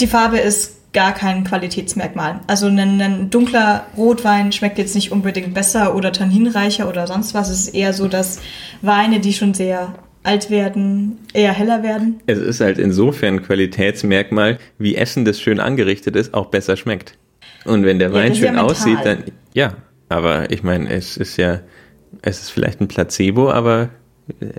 die 0.00 0.06
Farbe 0.06 0.38
ist 0.38 0.76
gar 0.94 1.12
kein 1.12 1.44
Qualitätsmerkmal. 1.44 2.40
Also 2.46 2.66
ein, 2.68 2.78
ein 2.78 3.28
dunkler 3.30 3.86
Rotwein 3.96 4.52
schmeckt 4.52 4.78
jetzt 4.78 4.94
nicht 4.94 5.12
unbedingt 5.12 5.52
besser 5.52 5.94
oder 5.94 6.12
tanninreicher 6.12 6.88
oder 6.88 7.06
sonst 7.06 7.34
was. 7.34 7.50
Es 7.50 7.66
ist 7.66 7.74
eher 7.74 7.92
so, 7.92 8.08
dass 8.08 8.40
Weine, 8.80 9.20
die 9.20 9.32
schon 9.34 9.52
sehr 9.52 9.94
alt 10.22 10.48
werden, 10.48 11.18
eher 11.34 11.52
heller 11.52 11.82
werden. 11.82 12.20
Es 12.26 12.38
ist 12.38 12.60
halt 12.60 12.78
insofern 12.78 13.34
ein 13.34 13.42
Qualitätsmerkmal, 13.42 14.58
wie 14.78 14.94
Essen, 14.94 15.26
das 15.26 15.38
schön 15.40 15.60
angerichtet 15.60 16.16
ist, 16.16 16.32
auch 16.32 16.46
besser 16.46 16.76
schmeckt. 16.78 17.18
Und 17.66 17.84
wenn 17.84 17.98
der 17.98 18.08
Ja, 18.08 18.14
Wein 18.14 18.28
ja 18.32 18.34
schön 18.34 18.44
mental. 18.54 18.64
aussieht, 18.64 18.98
dann 19.04 19.24
ja. 19.52 19.74
Aber 20.08 20.50
ich 20.50 20.62
meine, 20.62 20.88
es 20.90 21.16
ist 21.16 21.36
ja, 21.38 21.60
es 22.22 22.40
ist 22.42 22.50
vielleicht 22.50 22.80
ein 22.80 22.88
Placebo, 22.88 23.50
aber 23.50 23.88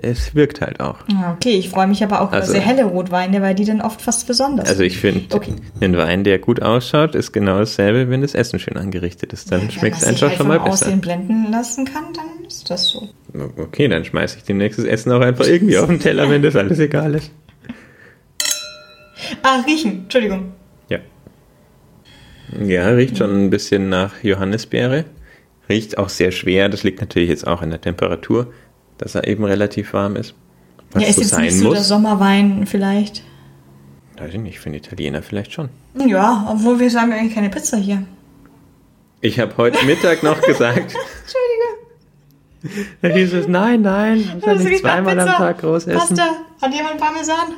es 0.02 0.34
wirkt 0.34 0.60
halt 0.60 0.78
auch. 0.80 0.98
Ah, 1.12 1.32
Okay, 1.32 1.56
ich 1.56 1.70
freue 1.70 1.86
mich 1.88 2.02
aber 2.04 2.20
auch 2.20 2.28
über 2.28 2.36
Also- 2.36 2.52
sehr 2.52 2.60
helle 2.60 2.84
Rotweine, 2.84 3.42
weil 3.42 3.54
die 3.56 3.64
dann 3.64 3.80
oft 3.80 4.00
fast 4.00 4.26
besonders 4.28 4.68
Also 4.68 4.82
ich 4.84 4.98
finde, 4.98 5.34
Okay. 5.34 5.54
ein 5.80 5.96
Wein, 5.96 6.22
der 6.22 6.38
gut 6.38 6.62
ausschaut, 6.62 7.14
ist 7.16 7.32
genau 7.32 7.58
dasselbe, 7.58 8.08
wenn 8.08 8.22
das 8.22 8.34
Essen 8.34 8.58
schön 8.60 8.76
angerichtet 8.76 9.32
ist. 9.32 9.50
Dann 9.50 9.68
schmeckt 9.70 9.96
es 9.96 10.02
Wenn 10.02 10.14
man 10.14 10.22
einfach 10.22 10.36
schon 10.36 10.48
mal 10.48 10.58
besser. 10.60 10.72
Aussehen 10.86 11.00
blenden 11.00 11.50
lassen 11.50 11.84
kann, 11.84 12.04
dann 12.14 12.46
ist 12.46 12.70
das 12.70 12.88
so. 12.88 13.08
Okay, 13.56 13.88
dann 13.88 14.04
schmeiße 14.04 14.38
ich 14.38 14.44
demnächst 14.44 14.78
das 14.78 14.86
Essen 14.86 15.10
auch 15.12 15.20
einfach 15.20 15.46
irgendwie 15.46 15.76
auf 15.78 15.88
den 15.88 15.98
Teller, 16.00 16.30
wenn 16.30 16.42
das 16.42 16.54
alles 16.56 16.78
egal 16.78 17.14
ist. 17.16 17.30
Ah, 19.42 19.62
riechen, 19.66 20.02
Entschuldigung. 20.04 20.52
Ja. 20.88 20.98
Ja, 22.62 22.88
riecht 22.90 23.18
schon 23.18 23.30
ein 23.46 23.50
bisschen 23.50 23.88
nach 23.88 24.22
Johannisbeere. 24.22 25.04
Riecht 25.68 25.98
auch 25.98 26.08
sehr 26.10 26.30
schwer. 26.30 26.68
Das 26.68 26.84
liegt 26.84 27.00
natürlich 27.00 27.28
jetzt 27.30 27.46
auch 27.46 27.62
an 27.62 27.70
der 27.70 27.80
Temperatur, 27.80 28.52
dass 28.98 29.14
er 29.14 29.26
eben 29.26 29.44
relativ 29.44 29.92
warm 29.92 30.16
ist. 30.16 30.34
Was 30.92 31.02
ja, 31.02 31.08
ist 31.08 31.16
so 31.16 31.20
jetzt 31.22 31.30
sein 31.30 31.42
nicht 31.44 31.58
so 31.58 31.70
der 31.70 31.78
muss. 31.80 31.88
Sommerwein 31.88 32.66
vielleicht. 32.66 33.22
Weiß 34.18 34.32
ich 34.32 34.40
nicht, 34.40 34.58
für 34.58 34.66
einen 34.66 34.76
Italiener 34.76 35.22
vielleicht 35.22 35.52
schon. 35.52 35.68
Ja, 36.06 36.46
obwohl 36.50 36.78
wir 36.80 36.90
sagen 36.90 37.12
eigentlich 37.12 37.34
keine 37.34 37.50
Pizza 37.50 37.76
hier. 37.76 38.02
Ich 39.20 39.38
habe 39.40 39.56
heute 39.56 39.84
Mittag 39.84 40.22
noch 40.22 40.40
gesagt, 40.40 40.78
Entschuldige. 42.62 42.86
da 43.02 43.08
hieß 43.08 43.32
es, 43.34 43.48
nein, 43.48 43.82
nein, 43.82 44.18
soll 44.44 44.54
Das 44.54 44.64
nicht 44.64 44.80
zweimal 44.80 45.18
am. 45.18 45.26
Tag 45.28 45.58
groß 45.60 45.86
essen. 45.88 45.98
Pasta. 45.98 46.28
Hat 46.62 46.74
jemand 46.74 46.98
Parmesan? 46.98 47.54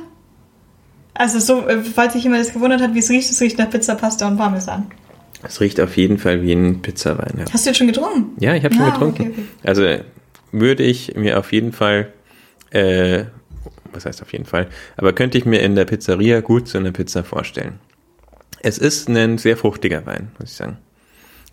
Also 1.13 1.39
so, 1.39 1.67
äh, 1.67 1.81
falls 1.83 2.13
sich 2.13 2.23
jemand 2.23 2.41
das 2.45 2.53
gewundert 2.53 2.81
hat, 2.81 2.93
wie 2.93 2.99
es 2.99 3.09
riecht, 3.09 3.29
es 3.29 3.39
riecht 3.41 3.57
nach 3.57 3.69
Pizza, 3.69 3.95
Pasta 3.95 4.27
und 4.27 4.37
Parmesan. 4.37 4.87
Es 5.43 5.59
riecht 5.61 5.79
auf 5.79 5.95
jeden 5.95 6.17
Fall 6.17 6.41
wie 6.41 6.51
ein 6.53 6.81
Pizzawein. 6.81 7.33
Ja, 7.37 7.45
Hast 7.53 7.65
du 7.65 7.69
jetzt 7.69 7.77
schon 7.77 7.87
getrunken? 7.87 8.31
ja 8.39 8.55
ich 8.55 8.63
habe 8.63 8.73
schon 8.75 8.83
Ah, 8.83 8.89
getrunken. 8.91 9.21
okay, 9.23 9.31
okay. 9.33 9.43
Also 9.63 9.83
würde 10.51 10.83
ich 10.83 11.15
mir 11.15 11.39
auf 11.39 11.51
jeden 11.51 11.71
Fall, 11.71 12.13
äh, 12.71 13.25
was 13.91 14.05
heißt 14.05 14.21
auf 14.21 14.31
jeden 14.31 14.45
Fall, 14.45 14.67
aber 14.97 15.13
könnte 15.13 15.37
ich 15.37 15.45
mir 15.45 15.61
in 15.61 15.75
der 15.75 15.85
Pizzeria 15.85 16.41
gut 16.41 16.67
so 16.67 16.77
eine 16.77 16.91
Pizza 16.91 17.23
vorstellen. 17.23 17.79
Es 18.61 18.77
ist 18.77 19.09
ein 19.09 19.37
sehr 19.37 19.57
fruchtiger 19.57 20.05
Wein, 20.05 20.31
muss 20.37 20.51
ich 20.51 20.55
sagen. 20.55 20.77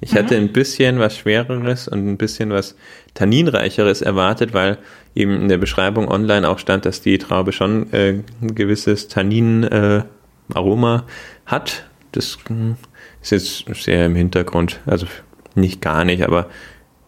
Ich 0.01 0.15
hatte 0.15 0.37
ein 0.37 0.53
bisschen 0.53 0.99
was 0.99 1.17
Schwereres 1.17 1.89
und 1.89 2.07
ein 2.07 2.19
bisschen 2.19 2.51
was 2.51 2.77
Tanninreicheres 3.15 4.03
erwartet, 4.03 4.53
weil 4.53 4.77
eben 5.15 5.41
in 5.41 5.49
der 5.49 5.57
Beschreibung 5.57 6.09
online 6.09 6.47
auch 6.49 6.59
stand, 6.59 6.85
dass 6.85 7.01
die 7.01 7.17
Traube 7.17 7.53
schon 7.53 7.91
äh, 7.93 8.21
ein 8.43 8.55
gewisses 8.55 9.09
Tannin-Aroma 9.09 10.97
äh, 10.97 11.03
hat. 11.47 11.85
Das 12.13 12.37
hm, 12.47 12.77
ist 13.23 13.31
jetzt 13.31 13.65
sehr 13.83 14.05
im 14.07 14.17
Hintergrund, 14.17 14.81
also 14.85 15.07
nicht 15.55 15.81
gar 15.81 16.05
nicht, 16.05 16.23
aber 16.25 16.51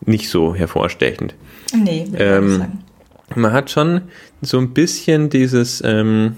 nicht 0.09 0.29
so 0.31 0.55
hervorstechend. 0.55 1.35
Nee, 1.75 2.07
würde 2.09 2.17
ich 2.17 2.21
Ähm, 2.21 2.47
nicht 2.49 2.59
sagen. 2.59 2.85
Man 3.37 3.53
hat 3.53 3.71
schon 3.71 4.03
so 4.41 4.59
ein 4.59 4.73
bisschen 4.73 5.29
dieses, 5.31 5.83
ähm, 5.85 6.37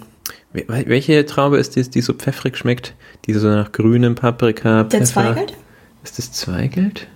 wel- 0.52 0.88
welche 0.88 1.24
Traube 1.24 1.58
ist 1.58 1.76
das, 1.76 1.88
die 1.90 2.00
so 2.00 2.12
pfeffrig 2.12 2.56
schmeckt? 2.56 2.94
Die 3.26 3.32
so 3.34 3.48
nach 3.48 3.70
grünem 3.72 4.14
Paprika, 4.16 4.82
Der 4.84 5.00
Pfeffer. 5.00 5.22
Zweigelt? 5.34 5.54
Ist 6.02 6.18
das 6.18 6.32
Zweigelt? 6.32 7.06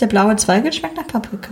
Der 0.00 0.06
blaue 0.08 0.36
Zweigelt 0.36 0.74
schmeckt 0.74 0.96
nach 0.96 1.06
Paprika. 1.06 1.50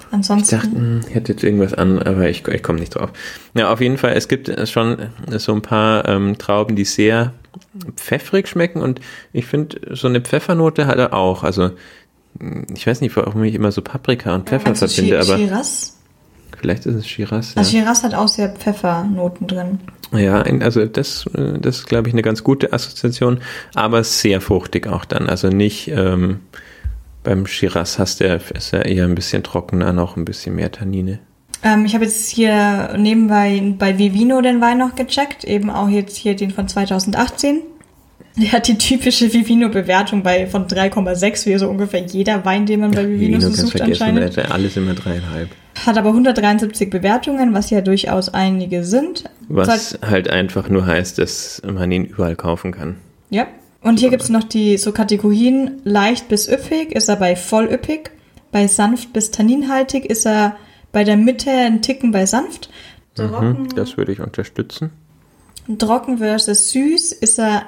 Ich 0.00 0.06
Ansonsten. 0.14 0.56
dachte, 0.56 0.70
hm, 0.76 1.00
ich 1.08 1.14
hätte 1.14 1.32
jetzt 1.32 1.42
irgendwas 1.42 1.72
an, 1.72 1.98
aber 2.00 2.28
ich, 2.28 2.46
ich 2.46 2.62
komme 2.62 2.78
nicht 2.80 2.94
drauf. 2.94 3.10
Ja, 3.54 3.72
auf 3.72 3.80
jeden 3.80 3.96
Fall, 3.96 4.12
es 4.12 4.28
gibt 4.28 4.48
äh, 4.50 4.66
schon 4.66 4.98
so 5.28 5.54
ein 5.54 5.62
paar 5.62 6.06
ähm, 6.06 6.36
Trauben, 6.36 6.76
die 6.76 6.84
sehr 6.84 7.32
pfeffrig 7.96 8.46
schmecken 8.48 8.82
und 8.82 9.00
ich 9.32 9.46
finde, 9.46 9.80
so 9.96 10.08
eine 10.08 10.20
Pfeffernote 10.20 10.86
hat 10.86 10.98
er 10.98 11.14
auch. 11.14 11.44
Also, 11.44 11.70
ich 12.74 12.86
weiß 12.86 13.00
nicht, 13.00 13.16
warum 13.16 13.42
ich 13.44 13.54
immer 13.54 13.72
so 13.72 13.82
Paprika 13.82 14.34
und 14.34 14.48
Pfeffer 14.48 14.68
also 14.68 14.86
verbinde, 14.88 15.20
Chi- 15.20 15.30
aber 15.32 15.38
Shiraz? 15.38 15.98
vielleicht 16.58 16.86
ist 16.86 16.94
es 16.94 17.06
Shiraz. 17.08 17.54
Ja. 17.54 17.58
Also 17.58 17.70
Shiraz 17.70 18.02
hat 18.02 18.14
auch 18.14 18.28
sehr 18.28 18.50
Pfeffernoten 18.50 19.46
drin. 19.46 19.80
Ja, 20.12 20.42
also 20.42 20.84
das, 20.86 21.26
äh, 21.34 21.58
das 21.58 21.78
ist, 21.78 21.86
glaube 21.86 22.08
ich, 22.08 22.14
eine 22.14 22.22
ganz 22.22 22.44
gute 22.44 22.72
Assoziation, 22.72 23.40
aber 23.74 24.04
sehr 24.04 24.40
fruchtig 24.40 24.86
auch 24.86 25.04
dann. 25.04 25.28
Also 25.28 25.48
nicht 25.48 25.88
ähm, 25.88 26.40
beim 27.24 27.46
Shiraz 27.46 27.98
hast 27.98 28.20
du 28.20 28.26
ja, 28.26 28.34
ist 28.34 28.72
ja 28.72 28.82
eher 28.82 29.04
ein 29.04 29.14
bisschen 29.14 29.42
trockener, 29.42 29.92
noch 29.92 30.16
ein 30.16 30.24
bisschen 30.24 30.54
mehr 30.54 30.70
Tannine. 30.70 31.18
Ähm, 31.64 31.84
ich 31.86 31.94
habe 31.94 32.04
jetzt 32.04 32.28
hier 32.28 32.94
nebenbei 32.98 33.74
bei 33.78 33.96
Vivino 33.98 34.40
den 34.42 34.60
Wein 34.60 34.78
noch 34.78 34.96
gecheckt, 34.96 35.44
eben 35.44 35.70
auch 35.70 35.88
jetzt 35.88 36.16
hier 36.16 36.34
den 36.36 36.50
von 36.50 36.68
2018. 36.68 37.60
Der 38.36 38.52
hat 38.52 38.66
die 38.66 38.78
typische 38.78 39.32
Vivino-Bewertung 39.32 40.22
bei 40.22 40.46
von 40.46 40.66
3,6, 40.66 41.46
wie 41.46 41.58
so 41.58 41.68
ungefähr 41.68 42.00
jeder 42.00 42.44
Wein, 42.44 42.64
den 42.64 42.80
man 42.80 42.90
bei 42.92 43.06
Vivino 43.08 43.38
kannst 43.38 43.58
sucht 43.58 43.80
anscheinend. 43.80 44.34
ja 44.36 44.44
alles 44.44 44.76
immer 44.76 44.94
dreieinhalb. 44.94 45.50
Hat 45.86 45.98
aber 45.98 46.08
173 46.10 46.88
Bewertungen, 46.88 47.52
was 47.52 47.68
ja 47.70 47.80
durchaus 47.82 48.30
einige 48.30 48.84
sind. 48.84 49.24
Was 49.48 49.98
halt 50.06 50.30
einfach 50.30 50.68
nur 50.68 50.86
heißt, 50.86 51.18
dass 51.18 51.60
man 51.66 51.90
ihn 51.92 52.04
überall 52.06 52.36
kaufen 52.36 52.72
kann. 52.72 52.96
Ja. 53.30 53.46
Und 53.82 53.98
hier 53.98 54.10
gibt's 54.10 54.28
noch 54.28 54.44
die 54.44 54.78
so 54.78 54.92
Kategorien 54.92 55.80
leicht 55.84 56.28
bis 56.28 56.48
üppig, 56.48 56.92
ist 56.92 57.08
er 57.08 57.16
bei 57.16 57.36
voll 57.36 57.64
üppig. 57.70 58.12
Bei 58.52 58.66
sanft 58.66 59.12
bis 59.12 59.30
tanninhaltig 59.30 60.04
ist 60.06 60.24
er 60.26 60.56
bei 60.92 61.04
der 61.04 61.16
Mitte 61.16 61.50
ein 61.50 61.82
Ticken 61.82 62.12
bei 62.12 62.24
sanft. 62.26 62.70
Trocken, 63.14 63.56
Hm, 63.56 63.68
das 63.74 63.96
würde 63.96 64.12
ich 64.12 64.20
unterstützen. 64.20 64.90
trocken 65.78 66.18
versus 66.18 66.70
süß 66.70 67.12
ist 67.12 67.38
er 67.38 67.64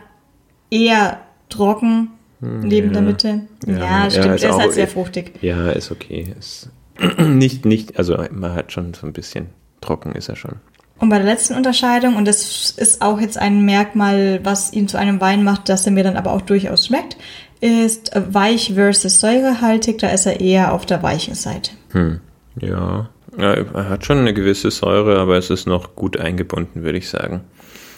eher 0.75 1.21
trocken 1.49 2.11
neben 2.41 2.93
der 2.93 3.03
Mitte. 3.03 3.43
Ja, 3.67 3.73
Ja, 3.73 4.05
ja, 4.05 4.11
stimmt. 4.11 4.35
ist 4.35 4.43
er 4.43 4.51
ist 4.51 4.55
auch 4.55 4.61
halt 4.61 4.73
sehr 4.73 4.89
fruchtig. 4.89 5.33
Ja, 5.41 5.71
ist 5.71 5.91
okay. 5.91 6.35
Ist 6.39 6.71
nicht, 7.19 7.65
nicht, 7.65 7.99
also 7.99 8.23
man 8.31 8.55
hat 8.55 8.73
schon 8.73 8.95
so 8.95 9.07
ein 9.07 9.13
bisschen 9.13 9.47
trocken 9.81 10.13
ist 10.13 10.29
er 10.29 10.37
schon. 10.37 10.57
Und 10.99 11.09
bei 11.09 11.17
der 11.19 11.27
letzten 11.27 11.55
Unterscheidung, 11.55 12.17
und 12.17 12.27
das 12.27 12.71
ist 12.71 13.03
auch 13.03 13.21
jetzt 13.21 13.37
ein 13.37 13.65
Merkmal, 13.65 14.41
was 14.43 14.73
ihn 14.73 14.89
zu 14.89 14.97
einem 14.97 15.21
Wein 15.21 15.43
macht, 15.45 15.69
das 15.69 15.85
er 15.87 15.93
mir 15.93 16.05
dann 16.05 16.17
aber 16.17 16.33
auch 16.33 16.41
durchaus 16.41 16.87
schmeckt, 16.87 17.17
ist 17.61 18.13
weich 18.15 18.73
versus 18.75 19.21
säurehaltig. 19.21 19.99
Da 19.99 20.09
ist 20.09 20.27
er 20.27 20.41
eher 20.41 20.73
auf 20.73 20.87
der 20.87 21.03
weichen 21.03 21.35
Seite. 21.35 21.73
Hm, 21.91 22.21
ja. 22.61 23.11
ja. 23.37 23.53
Er 23.55 23.89
hat 23.89 24.07
schon 24.07 24.19
eine 24.19 24.33
gewisse 24.35 24.71
Säure, 24.71 25.19
aber 25.19 25.37
es 25.37 25.51
ist 25.51 25.67
noch 25.67 25.95
gut 25.97 26.19
eingebunden, 26.19 26.85
würde 26.85 26.99
ich 26.99 27.09
sagen. 27.09 27.43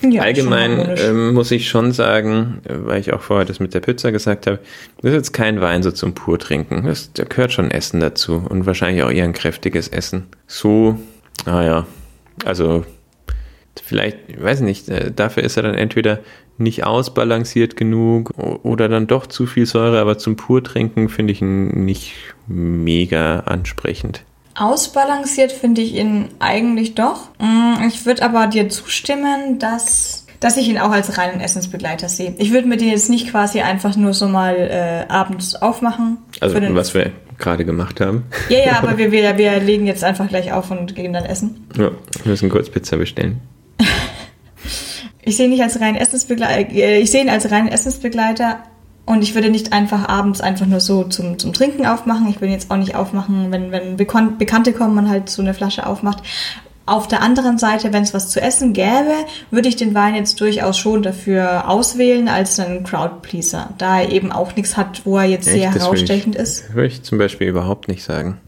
Ja, 0.03 0.23
Allgemein 0.23 0.95
ähm, 0.99 1.35
muss 1.35 1.51
ich 1.51 1.69
schon 1.69 1.93
sagen, 1.93 2.61
weil 2.69 3.01
ich 3.01 3.13
auch 3.13 3.23
vorher 3.23 3.47
das 3.47 3.61
mit 3.61 3.75
der 3.75 3.81
Pizza 3.81 4.13
gesagt 4.13 4.47
habe, 4.47 4.59
das 5.01 5.11
ist 5.11 5.17
jetzt 5.17 5.33
kein 5.33 5.61
Wein 5.61 5.83
so 5.83 5.91
zum 5.91 6.15
Purtrinken. 6.15 6.85
Das, 6.85 7.13
da 7.13 7.25
gehört 7.25 7.53
schon 7.53 7.71
Essen 7.71 8.01
dazu 8.01 8.45
und 8.49 8.67
wahrscheinlich 8.67 9.03
auch 9.03 9.11
eher 9.11 9.25
ein 9.25 9.33
kräftiges 9.33 9.89
Essen. 9.89 10.27
So, 10.47 10.99
naja, 11.47 11.87
also 12.45 12.85
vielleicht, 13.83 14.19
ich 14.29 14.43
weiß 14.43 14.61
nicht, 14.61 14.89
äh, 14.89 15.11
dafür 15.13 15.43
ist 15.43 15.57
er 15.57 15.63
dann 15.63 15.75
entweder 15.75 16.21
nicht 16.59 16.85
ausbalanciert 16.85 17.77
genug 17.77 18.31
oder 18.39 18.89
dann 18.89 19.07
doch 19.07 19.27
zu 19.27 19.47
viel 19.47 19.67
Säure, 19.67 20.01
aber 20.01 20.19
zum 20.19 20.37
Purtrinken 20.37 21.09
finde 21.09 21.33
ich 21.33 21.43
ihn 21.43 21.85
nicht 21.85 22.15
mega 22.47 23.41
ansprechend. 23.41 24.25
Ausbalanciert 24.59 25.53
finde 25.53 25.83
ich 25.83 25.95
ihn 25.95 26.29
eigentlich 26.39 26.95
doch. 26.95 27.29
Mm, 27.39 27.87
Ich 27.89 28.07
würde 28.07 28.23
aber 28.23 28.47
dir 28.47 28.69
zustimmen, 28.69 29.59
dass, 29.59 30.27
dass 30.41 30.57
ich 30.57 30.69
ihn 30.69 30.79
auch 30.79 30.91
als 30.91 31.19
reinen 31.19 31.41
Essensbegleiter 31.41 32.09
sehe. 32.09 32.35
Ich 32.39 32.53
würde 32.53 32.67
mir 32.67 32.77
den 32.79 32.89
jetzt 32.89 33.11
nicht 33.11 33.31
quasi 33.31 33.61
einfach 33.61 33.97
nur 33.97 34.15
so 34.15 34.29
mal 34.29 34.55
äh, 34.57 35.13
abends 35.13 35.57
aufmachen. 35.57 36.19
Also 36.41 36.57
was 36.75 36.95
wir 36.95 37.13
gerade 37.39 37.67
gemacht 37.67 38.01
haben. 38.01 38.25
ja, 38.49 38.59
ja, 38.65 38.79
aber 38.83 38.97
wir, 38.99 39.13
wir, 39.13 39.37
wir 39.37 39.61
legen 39.61 39.87
jetzt 39.87 40.03
einfach 40.03 40.27
gleich 40.29 40.53
auf 40.53 40.71
und 40.71 40.95
gehen 40.95 41.13
dann 41.13 41.25
essen. 41.27 41.67
Ja, 41.77 41.91
wir 42.23 42.31
müssen 42.31 42.49
kurz 42.49 42.71
Pizza 42.71 42.97
bestellen. 42.97 43.41
Ich 45.29 45.37
sehe 45.37 45.47
ihn 45.47 45.51
nicht 45.51 45.63
als 45.65 45.81
reinen 45.81 45.97
Essensbegleiter, 45.97 46.73
äh, 46.73 47.01
ich 47.01 47.11
sehe 47.11 47.21
ihn 47.21 47.29
als 47.29 47.51
reinen 47.51 47.67
Essensbegleiter 47.67 48.61
und 49.07 49.23
ich 49.23 49.35
würde 49.37 49.51
nicht 49.51 49.73
einfach 49.73 50.09
abends 50.09 50.41
einfach 50.41 50.67
nur 50.67 50.81
so 50.81 51.05
zum, 51.05 51.39
zum 51.39 51.53
Trinken 51.53 51.87
aufmachen. 51.87 52.29
Ich 52.29 52.41
würde 52.41 52.53
jetzt 52.53 52.71
auch 52.71 52.77
nicht 52.77 52.97
aufmachen, 52.97 53.53
wenn, 53.53 53.71
wenn 53.71 53.97
Bekan 53.97 54.37
Bekannte 54.37 54.73
kommen, 54.73 54.95
man 54.95 55.09
halt 55.09 55.31
so 55.31 55.41
eine 55.43 55.55
Flasche 55.55 55.87
aufmacht. 55.87 56.23
Auf 56.87 57.09
der 57.09 57.23
anderen 57.23 57.59
Seite, 57.59 57.93
wenn 57.93 58.03
es 58.03 58.15
was 58.15 58.29
zu 58.29 58.41
essen 58.41 58.73
gäbe, 58.73 59.15
würde 59.51 59.69
ich 59.69 59.77
den 59.77 59.95
Wein 59.95 60.15
jetzt 60.15 60.41
durchaus 60.41 60.77
schon 60.77 61.03
dafür 61.03 61.69
auswählen 61.69 62.29
als 62.29 62.59
einen 62.59 62.85
Crowdpleaser, 62.85 63.71
da 63.79 64.01
er 64.01 64.11
eben 64.11 64.31
auch 64.31 64.55
nichts 64.55 64.77
hat, 64.77 65.03
wo 65.05 65.19
er 65.19 65.25
jetzt 65.25 65.47
sehr 65.47 65.55
Echt? 65.55 65.75
Würde 65.75 65.81
herausstechend 65.81 66.35
ich, 66.35 66.41
ist. 66.41 66.75
Würde 66.75 66.89
ich 66.89 67.03
zum 67.03 67.19
Beispiel 67.19 67.49
überhaupt 67.49 67.89
nicht 67.89 68.05
sagen. 68.05 68.39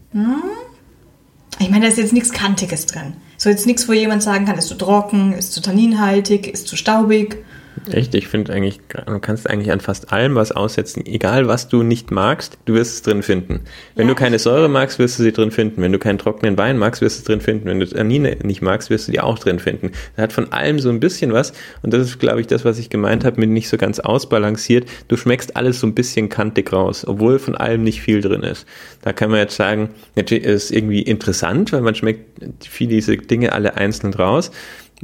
Ich 1.59 1.69
meine, 1.69 1.85
da 1.85 1.87
ist 1.87 1.97
jetzt 1.97 2.13
nichts 2.13 2.31
Kantiges 2.31 2.85
drin. 2.85 3.13
So 3.37 3.49
jetzt 3.49 3.65
nichts, 3.65 3.87
wo 3.87 3.93
jemand 3.93 4.23
sagen 4.23 4.45
kann, 4.45 4.57
ist 4.57 4.67
zu 4.67 4.75
trocken, 4.75 5.33
ist 5.33 5.53
zu 5.53 5.61
tanninhaltig, 5.61 6.47
ist 6.47 6.67
zu 6.67 6.75
staubig. 6.75 7.43
Echt, 7.91 8.13
ich 8.13 8.27
finde 8.27 8.51
eigentlich, 8.53 8.79
du 9.05 9.19
kannst 9.19 9.49
eigentlich 9.49 9.71
an 9.71 9.79
fast 9.79 10.11
allem 10.11 10.35
was 10.35 10.51
aussetzen. 10.51 11.05
Egal, 11.05 11.47
was 11.47 11.69
du 11.69 11.81
nicht 11.81 12.11
magst, 12.11 12.57
du 12.65 12.73
wirst 12.73 12.93
es 12.95 13.01
drin 13.03 13.23
finden. 13.23 13.61
Wenn 13.95 14.07
Ja. 14.07 14.13
du 14.13 14.19
keine 14.19 14.37
Säure 14.37 14.67
magst, 14.69 14.99
wirst 14.99 15.17
du 15.17 15.23
sie 15.23 15.31
drin 15.31 15.51
finden. 15.51 15.81
Wenn 15.81 15.91
du 15.91 15.97
keinen 15.99 16.17
trockenen 16.17 16.57
Wein 16.57 16.77
magst, 16.77 17.01
wirst 17.01 17.17
du 17.17 17.21
es 17.21 17.25
drin 17.25 17.41
finden. 17.41 17.67
Wenn 17.69 17.79
du 17.79 17.87
Tannine 17.87 18.37
nicht 18.43 18.61
magst, 18.61 18.89
wirst 18.89 19.07
du 19.07 19.11
die 19.11 19.21
auch 19.21 19.39
drin 19.39 19.59
finden. 19.59 19.91
Er 20.17 20.23
hat 20.23 20.33
von 20.33 20.51
allem 20.51 20.79
so 20.79 20.89
ein 20.89 20.99
bisschen 20.99 21.31
was. 21.31 21.53
Und 21.81 21.93
das 21.93 22.05
ist, 22.07 22.19
glaube 22.19 22.41
ich, 22.41 22.47
das, 22.47 22.65
was 22.65 22.79
ich 22.79 22.89
gemeint 22.89 23.23
habe, 23.23 23.39
mit 23.39 23.49
nicht 23.49 23.69
so 23.69 23.77
ganz 23.77 23.99
ausbalanciert. 23.99 24.87
Du 25.07 25.15
schmeckst 25.15 25.55
alles 25.55 25.79
so 25.79 25.87
ein 25.87 25.95
bisschen 25.95 26.29
kantig 26.29 26.73
raus, 26.73 27.05
obwohl 27.07 27.39
von 27.39 27.55
allem 27.55 27.83
nicht 27.83 28.01
viel 28.01 28.21
drin 28.21 28.43
ist. 28.43 28.65
Da 29.01 29.13
kann 29.13 29.31
man 29.31 29.39
jetzt 29.39 29.55
sagen, 29.55 29.89
natürlich 30.15 30.43
ist 30.43 30.65
es 30.65 30.71
irgendwie 30.71 31.01
interessant, 31.01 31.71
weil 31.71 31.81
man 31.81 31.95
schmeckt 31.95 32.41
viele 32.67 32.89
diese 32.95 33.15
Dinge 33.17 33.53
alle 33.53 33.77
einzeln 33.77 34.13
raus. 34.13 34.51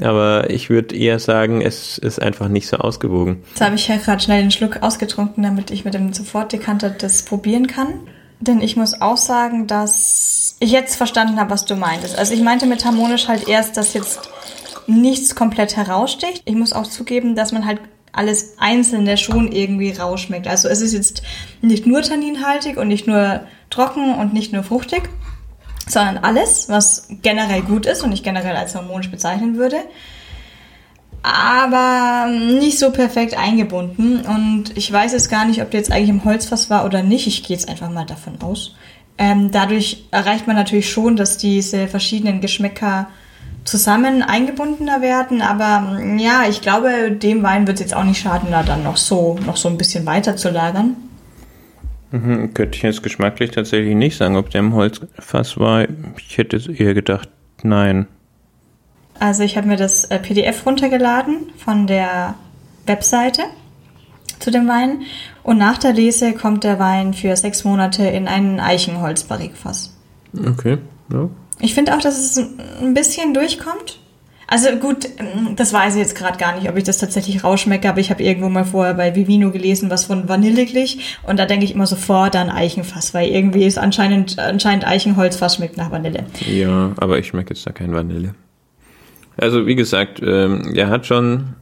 Aber 0.02 0.50
ich 0.50 0.70
würde 0.70 0.96
eher 0.96 1.20
sagen, 1.20 1.62
es 1.62 1.98
ist 1.98 2.22
einfach 2.22 2.50
nicht 2.50 2.68
so 2.68 2.78
ausgewogen. 2.78 3.44
Jetzt 3.50 3.62
habe 3.62 3.76
ich 3.76 3.88
ja 3.88 3.98
gerade 3.98 4.22
schnell 4.22 4.42
den 4.42 4.52
Schluck 4.52 4.82
ausgetrunken, 4.82 5.44
damit 5.44 5.72
ich 5.72 5.86
mit 5.86 5.94
dem 5.94 6.14
Sofortdekanter 6.14 6.90
das 6.90 7.24
probieren 7.24 7.68
kann. 7.68 7.94
Denn 8.40 8.62
ich 8.62 8.76
muss 8.76 9.02
auch 9.02 9.18
sagen, 9.18 9.68
dass 9.68 10.58
ich 10.60 10.72
jetzt 10.72 10.96
verstanden 10.96 11.40
habe, 11.40 11.52
was 11.52 11.66
du 11.66 11.76
meintest. 11.76 12.18
Also 12.18 12.34
ich 12.34 12.42
meinte 12.42 12.66
mit 12.66 12.84
harmonisch 12.84 13.28
halt 13.28 13.48
erst, 13.48 13.78
dass 13.78 13.94
jetzt 13.94 14.30
nichts 14.88 15.36
komplett 15.36 15.78
heraussticht. 15.78 16.42
Ich 16.46 16.56
muss 16.56 16.74
auch 16.74 16.88
zugeben, 16.88 17.36
dass 17.36 17.52
man 17.54 17.66
halt 17.66 17.80
alles 18.12 18.56
Einzelne 18.60 19.18
schon 19.18 19.52
irgendwie 19.52 19.92
rausschmeckt. 19.92 20.48
Also 20.48 20.68
es 20.68 20.82
ist 20.82 20.94
jetzt 20.94 21.22
nicht 21.62 21.86
nur 21.86 22.02
tanninhaltig 22.02 22.78
und 22.78 22.88
nicht 22.88 23.08
nur 23.08 23.42
trocken 23.70 24.16
und 24.16 24.34
nicht 24.34 24.54
nur 24.54 24.64
fruchtig, 24.64 25.04
sondern 25.88 26.18
alles, 26.18 26.70
was 26.70 27.08
generell 27.22 27.62
gut 27.62 27.86
ist 27.86 28.04
und 28.04 28.12
ich 28.12 28.24
generell 28.24 28.56
als 28.56 28.76
harmonisch 28.76 29.12
bezeichnen 29.12 29.58
würde 29.58 29.78
aber 31.26 32.30
nicht 32.30 32.78
so 32.78 32.92
perfekt 32.92 33.36
eingebunden. 33.36 34.22
Und 34.22 34.78
ich 34.78 34.92
weiß 34.92 35.12
jetzt 35.14 35.30
gar 35.30 35.46
nicht, 35.46 35.62
ob 35.62 35.72
der 35.72 35.80
jetzt 35.80 35.92
eigentlich 35.92 36.10
im 36.10 36.24
Holzfass 36.24 36.70
war 36.70 36.86
oder 36.86 37.02
nicht. 37.02 37.26
Ich 37.26 37.44
gehe 37.44 37.58
jetzt 37.58 37.68
einfach 37.68 37.90
mal 37.90 38.06
davon 38.06 38.40
aus. 38.44 38.76
Ähm, 39.18 39.50
dadurch 39.50 40.06
erreicht 40.12 40.46
man 40.46 40.56
natürlich 40.56 40.90
schon, 40.90 41.16
dass 41.16 41.38
diese 41.38 41.88
verschiedenen 41.88 42.42
Geschmäcker 42.42 43.08
zusammen 43.64 44.22
eingebundener 44.22 45.02
werden. 45.02 45.42
Aber 45.42 45.80
mm, 45.80 46.20
ja, 46.20 46.44
ich 46.48 46.62
glaube, 46.62 47.12
dem 47.12 47.42
Wein 47.42 47.66
wird 47.66 47.78
es 47.78 47.82
jetzt 47.82 47.96
auch 47.96 48.04
nicht 48.04 48.22
schaden, 48.22 48.52
da 48.52 48.62
dann 48.62 48.84
noch 48.84 48.98
so, 48.98 49.40
noch 49.48 49.58
so 49.58 49.68
ein 49.68 49.78
bisschen 49.78 50.06
weiter 50.06 50.38
zu 50.38 50.52
lagern. 50.52 50.96
Mhm, 52.16 52.54
könnte 52.54 52.78
ich 52.78 52.84
jetzt 52.84 53.04
geschmacklich 53.04 53.52
tatsächlich 53.52 53.94
nicht 53.94 54.16
sagen, 54.16 54.38
ob 54.38 54.50
der 54.50 54.60
im 54.60 54.74
Holzfass 54.74 55.60
war. 55.60 55.86
Ich 56.18 56.38
hätte 56.38 56.58
eher 56.72 56.94
gedacht, 56.94 57.28
nein. 57.62 58.08
Also 59.20 59.44
ich 59.44 59.58
habe 59.58 59.68
mir 59.68 59.76
das 59.76 60.06
äh, 60.06 60.20
PDF 60.20 60.66
runtergeladen 60.66 61.52
von 61.58 61.88
der 61.88 62.36
Webseite 62.86 63.42
zu 64.40 64.50
dem 64.50 64.66
Wein 64.68 65.02
und 65.44 65.58
nach 65.58 65.78
der 65.78 65.92
Lese 65.92 66.34
kommt 66.34 66.64
der 66.64 66.80
Wein 66.80 67.14
für 67.14 67.36
sechs 67.36 67.66
Monate 67.66 68.04
in 68.04 68.30
ein 68.30 68.62
Eichenholz-Barrikfass. 68.62 69.94
Okay, 70.48 70.78
ja. 71.12 71.30
Ich 71.60 71.74
finde 71.74 71.96
auch, 71.96 72.02
dass 72.02 72.18
es 72.18 72.38
ein 72.82 72.94
bisschen 72.94 73.34
durchkommt. 73.34 74.00
Also 74.48 74.70
gut, 74.76 75.10
das 75.56 75.74
weiß 75.74 75.96
ich 75.96 76.02
jetzt 76.02 76.16
gerade 76.16 76.38
gar 76.38 76.56
nicht, 76.56 76.70
ob 76.70 76.78
ich 76.78 76.84
das 76.84 77.00
tatsächlich 77.00 77.44
rausschmecke, 77.44 77.90
aber 77.90 78.00
ich 78.00 78.12
habe 78.12 78.22
irgendwo 78.22 78.50
mal 78.50 78.64
vorher 78.64 78.94
bei 78.94 79.16
Vivino 79.16 79.52
gelesen, 79.52 79.90
was 79.90 80.06
von 80.06 80.30
Vanilleglich 80.30 81.18
und 81.24 81.40
da 81.40 81.46
denke 81.46 81.66
ich 81.66 81.74
immer 81.74 81.88
sofort 81.88 82.36
an 82.36 82.50
Eichenfass, 82.50 83.14
weil 83.14 83.30
irgendwie 83.30 83.66
ist 83.66 83.80
anscheinend, 83.80 84.38
anscheinend 84.38 84.86
Eichenholzfass 84.86 85.56
schmeckt 85.56 85.78
nach 85.78 85.90
Vanille. 85.92 86.26
Ja, 86.42 86.92
aber 86.98 87.18
ich 87.18 87.28
schmecke 87.28 87.54
jetzt 87.56 87.66
da 87.66 87.72
kein 87.72 87.92
Vanille. 87.92 88.36
Also 89.38 89.66
wie 89.66 89.76
gesagt, 89.76 90.22
ähm, 90.24 90.74
er 90.76 90.90
hat 90.90 91.08
schon 91.08 91.56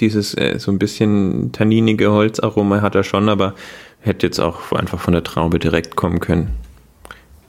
dieses 0.00 0.34
äh, 0.34 0.58
so 0.58 0.70
ein 0.70 0.78
bisschen 0.78 1.52
tanninige 1.52 2.10
Holzaroma 2.10 2.82
hat 2.82 2.94
er 2.94 3.04
schon, 3.04 3.28
aber 3.28 3.54
hätte 4.00 4.26
jetzt 4.26 4.38
auch 4.38 4.72
einfach 4.72 5.00
von 5.00 5.12
der 5.12 5.24
Traube 5.24 5.58
direkt 5.58 5.96
kommen 5.96 6.20
können. 6.20 6.50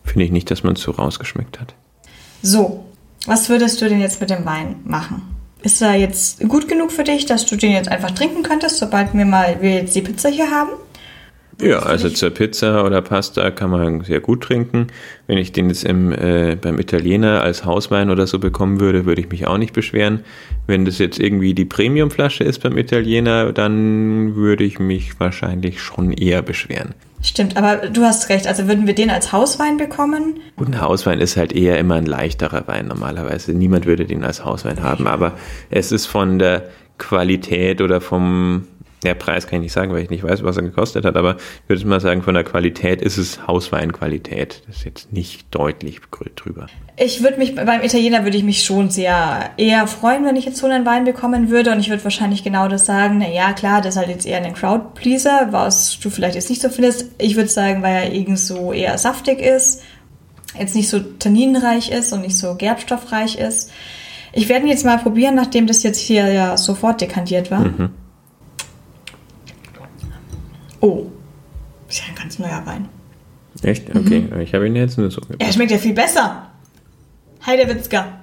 Finde 0.03 0.25
ich 0.25 0.31
nicht, 0.31 0.49
dass 0.49 0.63
man 0.63 0.73
es 0.73 0.81
so 0.81 0.91
rausgeschmeckt 0.91 1.59
hat. 1.59 1.75
So, 2.41 2.85
was 3.25 3.49
würdest 3.49 3.81
du 3.81 3.89
denn 3.89 3.99
jetzt 3.99 4.21
mit 4.21 4.29
dem 4.29 4.45
Wein 4.45 4.77
machen? 4.85 5.21
Ist 5.61 5.81
er 5.81 5.95
jetzt 5.95 6.39
gut 6.47 6.67
genug 6.67 6.91
für 6.91 7.03
dich, 7.03 7.25
dass 7.25 7.45
du 7.45 7.57
den 7.57 7.71
jetzt 7.71 7.89
einfach 7.89 8.11
trinken 8.11 8.43
könntest, 8.43 8.77
sobald 8.77 9.13
wir 9.13 9.25
mal 9.25 9.57
wir 9.61 9.71
jetzt 9.71 9.95
die 9.95 10.01
Pizza 10.01 10.29
hier 10.29 10.49
haben? 10.49 10.69
Ja, 11.61 11.79
also 11.79 12.09
zur 12.09 12.29
Pizza 12.29 12.85
oder 12.85 13.01
Pasta 13.01 13.51
kann 13.51 13.69
man 13.69 14.01
sehr 14.05 14.21
gut 14.21 14.43
trinken. 14.43 14.87
Wenn 15.27 15.37
ich 15.37 15.51
den 15.51 15.67
jetzt 15.67 15.83
im, 15.83 16.13
äh, 16.13 16.55
beim 16.55 16.79
Italiener 16.79 17.41
als 17.41 17.65
Hauswein 17.65 18.09
oder 18.09 18.27
so 18.27 18.39
bekommen 18.39 18.79
würde, 18.79 19.05
würde 19.05 19.19
ich 19.19 19.29
mich 19.29 19.45
auch 19.45 19.57
nicht 19.57 19.73
beschweren. 19.73 20.21
Wenn 20.67 20.85
das 20.85 20.99
jetzt 20.99 21.19
irgendwie 21.19 21.53
die 21.53 21.65
Premiumflasche 21.65 22.45
ist 22.45 22.59
beim 22.59 22.77
Italiener, 22.77 23.51
dann 23.51 24.35
würde 24.35 24.63
ich 24.63 24.79
mich 24.79 25.19
wahrscheinlich 25.19 25.81
schon 25.81 26.13
eher 26.13 26.41
beschweren. 26.41 26.93
Stimmt, 27.21 27.57
aber 27.57 27.89
du 27.89 28.03
hast 28.03 28.29
recht. 28.29 28.47
Also 28.47 28.67
würden 28.67 28.87
wir 28.87 28.95
den 28.95 29.09
als 29.09 29.33
Hauswein 29.33 29.77
bekommen? 29.77 30.39
Gut, 30.55 30.69
ein 30.69 30.79
Hauswein 30.79 31.19
ist 31.19 31.35
halt 31.35 31.51
eher 31.53 31.77
immer 31.77 31.95
ein 31.95 32.05
leichterer 32.05 32.67
Wein 32.67 32.87
normalerweise. 32.87 33.53
Niemand 33.53 33.85
würde 33.85 34.05
den 34.05 34.23
als 34.23 34.45
Hauswein 34.45 34.81
haben, 34.81 35.07
aber 35.07 35.33
es 35.69 35.91
ist 35.91 36.05
von 36.05 36.39
der 36.39 36.69
Qualität 36.97 37.81
oder 37.81 37.99
vom 38.01 38.67
ja, 39.03 39.13
Preis 39.13 39.47
kann 39.47 39.57
ich 39.59 39.63
nicht 39.63 39.71
sagen, 39.71 39.93
weil 39.93 40.03
ich 40.03 40.09
nicht 40.09 40.23
weiß, 40.23 40.43
was 40.43 40.57
er 40.57 40.63
gekostet 40.63 41.05
hat, 41.05 41.15
aber 41.15 41.37
ich 41.63 41.69
würde 41.69 41.87
mal 41.87 42.01
sagen, 42.01 42.21
von 42.21 42.33
der 42.33 42.43
Qualität 42.43 43.01
ist 43.01 43.17
es 43.17 43.47
Hausweinqualität. 43.47 44.61
Das 44.67 44.77
ist 44.77 44.85
jetzt 44.85 45.13
nicht 45.13 45.47
deutlich 45.51 46.01
drüber. 46.35 46.67
Ich 46.97 47.23
würde 47.23 47.37
mich, 47.37 47.55
beim 47.55 47.81
Italiener 47.81 48.25
würde 48.25 48.37
ich 48.37 48.43
mich 48.43 48.63
schon 48.63 48.89
sehr 48.89 49.51
eher 49.55 49.87
freuen, 49.87 50.25
wenn 50.25 50.35
ich 50.35 50.43
jetzt 50.43 50.57
so 50.57 50.67
einen 50.67 50.85
Wein 50.85 51.05
bekommen 51.05 51.49
würde 51.49 51.71
und 51.71 51.79
ich 51.79 51.89
würde 51.89 52.03
wahrscheinlich 52.03 52.43
genau 52.43 52.67
das 52.67 52.85
sagen, 52.85 53.19
na 53.19 53.29
ja, 53.29 53.53
klar, 53.53 53.81
das 53.81 53.95
ist 53.95 53.99
halt 53.99 54.09
jetzt 54.09 54.25
eher 54.25 54.43
ein 54.43 54.53
Crowdpleaser, 54.53 55.47
was 55.51 55.97
du 55.99 56.09
vielleicht 56.09 56.35
jetzt 56.35 56.49
nicht 56.49 56.61
so 56.61 56.67
findest. 56.67 57.05
Ich 57.19 57.37
würde 57.37 57.49
sagen, 57.49 57.81
weil 57.81 57.95
er 57.95 58.13
irgend 58.13 58.39
so 58.39 58.73
eher 58.73 58.97
saftig 58.97 59.39
ist, 59.39 59.81
jetzt 60.57 60.75
nicht 60.75 60.89
so 60.89 60.99
tanninreich 60.99 61.89
ist 61.89 62.11
und 62.11 62.21
nicht 62.21 62.37
so 62.37 62.55
gerbstoffreich 62.55 63.37
ist. 63.37 63.71
Ich 64.33 64.49
werde 64.49 64.65
ihn 64.65 64.71
jetzt 64.71 64.85
mal 64.85 64.97
probieren, 64.97 65.35
nachdem 65.35 65.67
das 65.67 65.83
jetzt 65.83 65.99
hier 65.99 66.31
ja 66.31 66.57
sofort 66.57 66.99
dekantiert 66.99 67.49
war. 67.49 67.61
Mhm. 67.61 67.91
Oh, 70.81 71.07
ist 71.87 71.99
ja 71.99 72.05
ein 72.09 72.15
ganz 72.15 72.39
neuer 72.39 72.61
Wein. 72.65 72.87
Echt? 73.63 73.89
Okay, 73.89 74.27
mhm. 74.31 74.39
ich 74.41 74.53
habe 74.53 74.67
ihn 74.67 74.75
jetzt 74.75 74.97
nur 74.97 75.11
so 75.11 75.21
gebracht. 75.21 75.41
Er 75.41 75.51
schmeckt 75.51 75.71
ja 75.71 75.77
viel 75.77 75.93
besser. 75.93 76.49
Heidewitzka. 77.45 78.19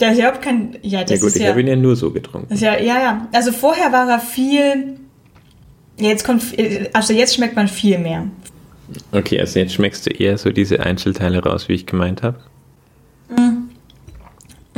Der 0.00 0.12
ist 0.12 0.18
ja 0.18 0.24
überhaupt 0.24 0.42
kein. 0.42 0.76
Ja, 0.82 1.02
das 1.02 1.10
ja 1.10 1.16
gut, 1.18 1.28
ist 1.28 1.36
ich 1.36 1.42
ja, 1.42 1.50
habe 1.50 1.60
ihn 1.60 1.66
ja 1.66 1.76
nur 1.76 1.96
so 1.96 2.10
getrunken. 2.10 2.52
Ist 2.52 2.62
ja, 2.62 2.78
ja, 2.78 3.00
ja. 3.00 3.28
Also 3.32 3.52
vorher 3.52 3.92
war 3.92 4.08
er 4.08 4.20
viel. 4.20 4.98
Jetzt 5.98 6.24
kommt, 6.24 6.44
also 6.92 7.12
jetzt 7.12 7.34
schmeckt 7.34 7.56
man 7.56 7.66
viel 7.66 7.98
mehr. 7.98 8.24
Okay, 9.10 9.40
also 9.40 9.58
jetzt 9.58 9.74
schmeckst 9.74 10.06
du 10.06 10.10
eher 10.10 10.38
so 10.38 10.50
diese 10.50 10.80
Einzelteile 10.80 11.42
raus, 11.42 11.68
wie 11.68 11.74
ich 11.74 11.86
gemeint 11.86 12.22
habe. 12.22 12.38
Mhm. 13.36 13.70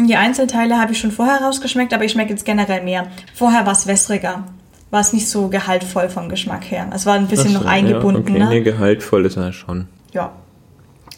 Die 0.07 0.17
Einzelteile 0.17 0.79
habe 0.79 0.93
ich 0.93 0.99
schon 0.99 1.11
vorher 1.13 1.43
rausgeschmeckt, 1.43 1.93
aber 1.93 2.05
ich 2.05 2.13
schmecke 2.13 2.31
jetzt 2.31 2.47
generell 2.47 2.83
mehr. 2.83 3.09
Vorher 3.35 3.67
war 3.67 3.73
es 3.73 3.87
wässriger 3.87 4.47
war 4.91 5.01
es 5.01 5.13
nicht 5.13 5.29
so 5.29 5.49
gehaltvoll 5.49 6.09
vom 6.09 6.29
Geschmack 6.29 6.71
her. 6.71 6.91
Es 6.95 7.07
war 7.07 7.15
ein 7.15 7.29
bisschen 7.29 7.53
so, 7.53 7.61
noch 7.61 7.67
eingebunden. 7.67 8.37
Ja, 8.37 8.47
okay, 8.47 8.55
nee, 8.59 8.61
gehaltvoll 8.61 9.25
ist 9.27 9.37
er 9.37 9.53
schon. 9.53 9.87
Ja. 10.13 10.33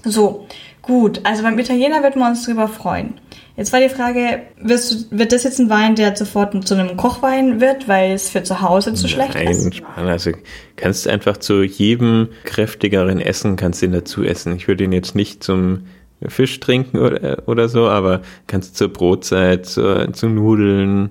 So, 0.05 0.47
gut. 0.83 1.21
Also 1.25 1.43
beim 1.43 1.59
Italiener 1.59 2.03
wird 2.03 2.17
man 2.17 2.33
uns 2.33 2.45
drüber 2.45 2.69
freuen. 2.69 3.15
Jetzt 3.57 3.73
war 3.73 3.81
die 3.81 3.91
Frage, 3.91 4.43
wirst 4.61 4.93
du, 4.93 5.19
wird 5.19 5.33
das 5.33 5.45
jetzt 5.45 5.59
ein 5.61 5.69
Wein, 5.69 5.95
der 5.95 6.17
sofort 6.17 6.67
zu 6.67 6.75
einem 6.75 6.97
Kochwein 6.97 7.61
wird, 7.61 7.87
weil 7.87 8.13
es 8.13 8.31
für 8.31 8.43
zu 8.43 8.63
Hause 8.63 8.95
zu 8.95 9.09
schlecht 9.09 9.35
ist? 9.35 9.83
Nein, 9.97 10.09
also 10.09 10.33
kannst 10.77 11.05
du 11.05 11.11
einfach 11.11 11.37
zu 11.37 11.63
jedem 11.63 12.29
kräftigeren 12.45 13.21
Essen 13.21 13.57
kannst 13.57 13.83
du 13.83 13.87
ihn 13.87 13.93
dazu 13.93 14.23
essen. 14.23 14.57
Ich 14.57 14.69
würde 14.69 14.85
ihn 14.85 14.93
jetzt 14.93 15.15
nicht 15.15 15.45
zum 15.45 15.83
Fisch 16.29 16.61
trinken 16.61 16.99
oder, 16.99 17.43
oder 17.47 17.69
so, 17.69 17.89
aber 17.89 18.23
kannst 18.47 18.77
zur 18.77 18.89
Brotzeit, 18.89 19.67
zu, 19.67 20.11
zu 20.13 20.29
Nudeln, 20.29 21.11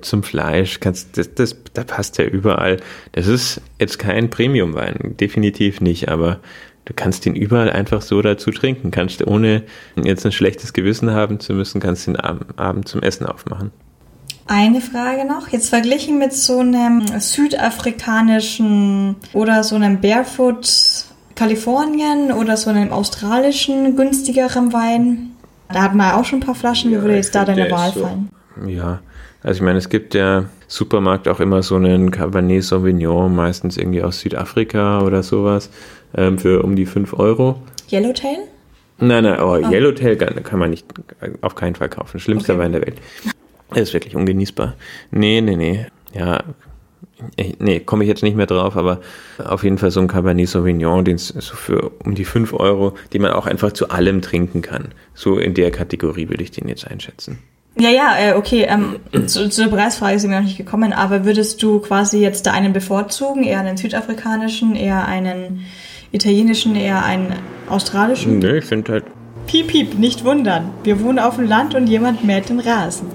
zum 0.00 0.22
Fleisch, 0.22 0.80
kannst, 0.80 1.16
das, 1.18 1.34
das, 1.34 1.56
da 1.74 1.84
passt 1.84 2.18
ja 2.18 2.24
überall. 2.24 2.78
Das 3.12 3.26
ist 3.26 3.60
jetzt 3.78 3.98
kein 3.98 4.30
Premiumwein, 4.30 5.16
definitiv 5.18 5.80
nicht, 5.80 6.08
aber 6.08 6.40
du 6.84 6.92
kannst 6.94 7.26
ihn 7.26 7.34
überall 7.34 7.70
einfach 7.70 8.02
so 8.02 8.22
dazu 8.22 8.50
trinken. 8.50 8.90
Kannst 8.90 9.26
ohne 9.26 9.62
jetzt 9.96 10.24
ein 10.26 10.32
schlechtes 10.32 10.72
Gewissen 10.72 11.10
haben 11.12 11.40
zu 11.40 11.52
müssen, 11.54 11.80
kannst 11.80 12.06
den 12.06 12.16
Abend, 12.16 12.58
Abend 12.58 12.88
zum 12.88 13.02
Essen 13.02 13.26
aufmachen. 13.26 13.70
Eine 14.46 14.80
Frage 14.80 15.24
noch, 15.24 15.48
jetzt 15.48 15.68
verglichen 15.68 16.18
mit 16.18 16.32
so 16.32 16.58
einem 16.58 17.06
südafrikanischen 17.20 19.16
oder 19.32 19.62
so 19.62 19.76
einem 19.76 20.00
Barefoot 20.00 20.68
Kalifornien 21.34 22.32
oder 22.32 22.56
so 22.56 22.70
einem 22.70 22.92
australischen 22.92 23.96
günstigeren 23.96 24.72
Wein. 24.72 25.30
Da 25.72 25.82
hatten 25.82 25.96
wir 25.96 26.16
auch 26.16 26.24
schon 26.24 26.40
ein 26.40 26.44
paar 26.44 26.54
Flaschen. 26.54 26.90
Wie 26.90 26.96
ja, 26.96 27.00
würde 27.02 27.16
jetzt 27.16 27.34
da 27.34 27.44
deine 27.44 27.70
Wahl 27.70 27.92
so, 27.92 28.00
fallen? 28.00 28.28
Ja, 28.66 29.00
also 29.42 29.58
ich 29.58 29.62
meine, 29.62 29.78
es 29.78 29.88
gibt 29.88 30.14
ja 30.14 30.44
Supermarkt 30.68 31.28
auch 31.28 31.40
immer 31.40 31.62
so 31.62 31.76
einen 31.76 32.10
Cabernet 32.10 32.62
Sauvignon, 32.62 33.34
meistens 33.34 33.76
irgendwie 33.76 34.02
aus 34.02 34.20
Südafrika 34.20 35.02
oder 35.02 35.22
sowas, 35.22 35.70
ähm, 36.16 36.38
für 36.38 36.62
um 36.62 36.76
die 36.76 36.86
5 36.86 37.14
Euro. 37.14 37.60
Yellowtail? 37.90 38.38
Nein, 38.98 39.24
nein, 39.24 39.40
oh, 39.40 39.58
oh. 39.60 39.70
Yellowtail 39.70 40.16
kann 40.16 40.58
man 40.58 40.70
nicht, 40.70 40.86
auf 41.40 41.54
keinen 41.56 41.74
Fall 41.74 41.88
kaufen. 41.88 42.20
Schlimmster 42.20 42.54
okay. 42.54 42.62
Wein 42.62 42.72
der 42.72 42.82
Welt. 42.82 42.96
Er 43.74 43.82
ist 43.82 43.92
wirklich 43.94 44.14
ungenießbar. 44.14 44.74
Nee, 45.10 45.40
nee, 45.40 45.56
nee. 45.56 45.86
Ja, 46.14 46.44
nee, 47.58 47.80
komme 47.80 48.04
ich 48.04 48.08
jetzt 48.08 48.22
nicht 48.22 48.36
mehr 48.36 48.46
drauf, 48.46 48.76
aber 48.76 49.00
auf 49.42 49.64
jeden 49.64 49.78
Fall 49.78 49.90
so 49.90 50.00
ein 50.00 50.08
Cabernet 50.08 50.48
Sauvignon, 50.48 51.04
den 51.04 51.18
so 51.18 51.40
für 51.40 51.90
um 52.04 52.14
die 52.14 52.24
5 52.24 52.52
Euro, 52.54 52.94
die 53.12 53.18
man 53.18 53.32
auch 53.32 53.46
einfach 53.46 53.72
zu 53.72 53.90
allem 53.90 54.22
trinken 54.22 54.62
kann. 54.62 54.94
So 55.14 55.38
in 55.38 55.54
der 55.54 55.70
Kategorie 55.70 56.28
würde 56.28 56.44
ich 56.44 56.50
den 56.52 56.68
jetzt 56.68 56.86
einschätzen. 56.86 57.38
Ja, 57.82 57.90
ja, 57.90 58.16
äh, 58.16 58.32
okay. 58.34 58.68
Ähm, 58.68 59.26
zu, 59.26 59.48
zu 59.48 59.62
der 59.62 59.76
Preisfrage 59.76 60.16
sind 60.20 60.30
wir 60.30 60.38
noch 60.38 60.46
nicht 60.46 60.56
gekommen, 60.56 60.92
aber 60.92 61.24
würdest 61.24 61.60
du 61.64 61.80
quasi 61.80 62.20
jetzt 62.20 62.46
da 62.46 62.52
einen 62.52 62.72
bevorzugen, 62.72 63.42
eher 63.42 63.58
einen 63.58 63.76
südafrikanischen, 63.76 64.76
eher 64.76 65.08
einen 65.08 65.66
italienischen, 66.12 66.76
eher 66.76 67.04
einen 67.04 67.34
australischen? 67.68 68.38
Nee, 68.38 68.58
ich 68.58 68.66
finde 68.66 68.92
halt. 68.92 69.04
Piep, 69.48 69.66
piep, 69.66 69.98
nicht 69.98 70.24
wundern. 70.24 70.70
Wir 70.84 71.00
wohnen 71.00 71.18
auf 71.18 71.34
dem 71.34 71.48
Land 71.48 71.74
und 71.74 71.88
jemand 71.88 72.22
mäht 72.22 72.50
den 72.50 72.60
Rasen. 72.60 73.08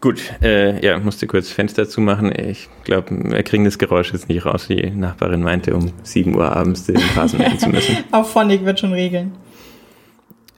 Gut, 0.00 0.22
äh, 0.40 0.82
ja, 0.82 0.98
musste 0.98 1.26
kurz 1.26 1.50
Fenster 1.50 1.86
zumachen. 1.86 2.32
Ich 2.34 2.70
glaube, 2.84 3.08
wir 3.10 3.42
kriegen 3.42 3.66
das 3.66 3.76
Geräusch 3.76 4.10
jetzt 4.14 4.30
nicht 4.30 4.46
raus. 4.46 4.68
Die 4.68 4.90
Nachbarin 4.90 5.42
meinte, 5.42 5.76
um 5.76 5.92
7 6.02 6.34
Uhr 6.34 6.56
abends 6.56 6.86
den 6.86 6.96
Rasen 7.14 7.40
mähen 7.40 7.58
zu 7.58 7.68
müssen. 7.68 7.98
Auch 8.10 8.24
Phonic 8.24 8.64
wird 8.64 8.80
schon 8.80 8.94
regeln. 8.94 9.32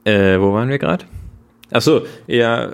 Äh, 0.05 0.39
wo 0.39 0.53
waren 0.53 0.69
wir 0.69 0.79
gerade? 0.79 1.05
Ach 1.71 1.81
so, 1.81 2.03
ja, 2.27 2.73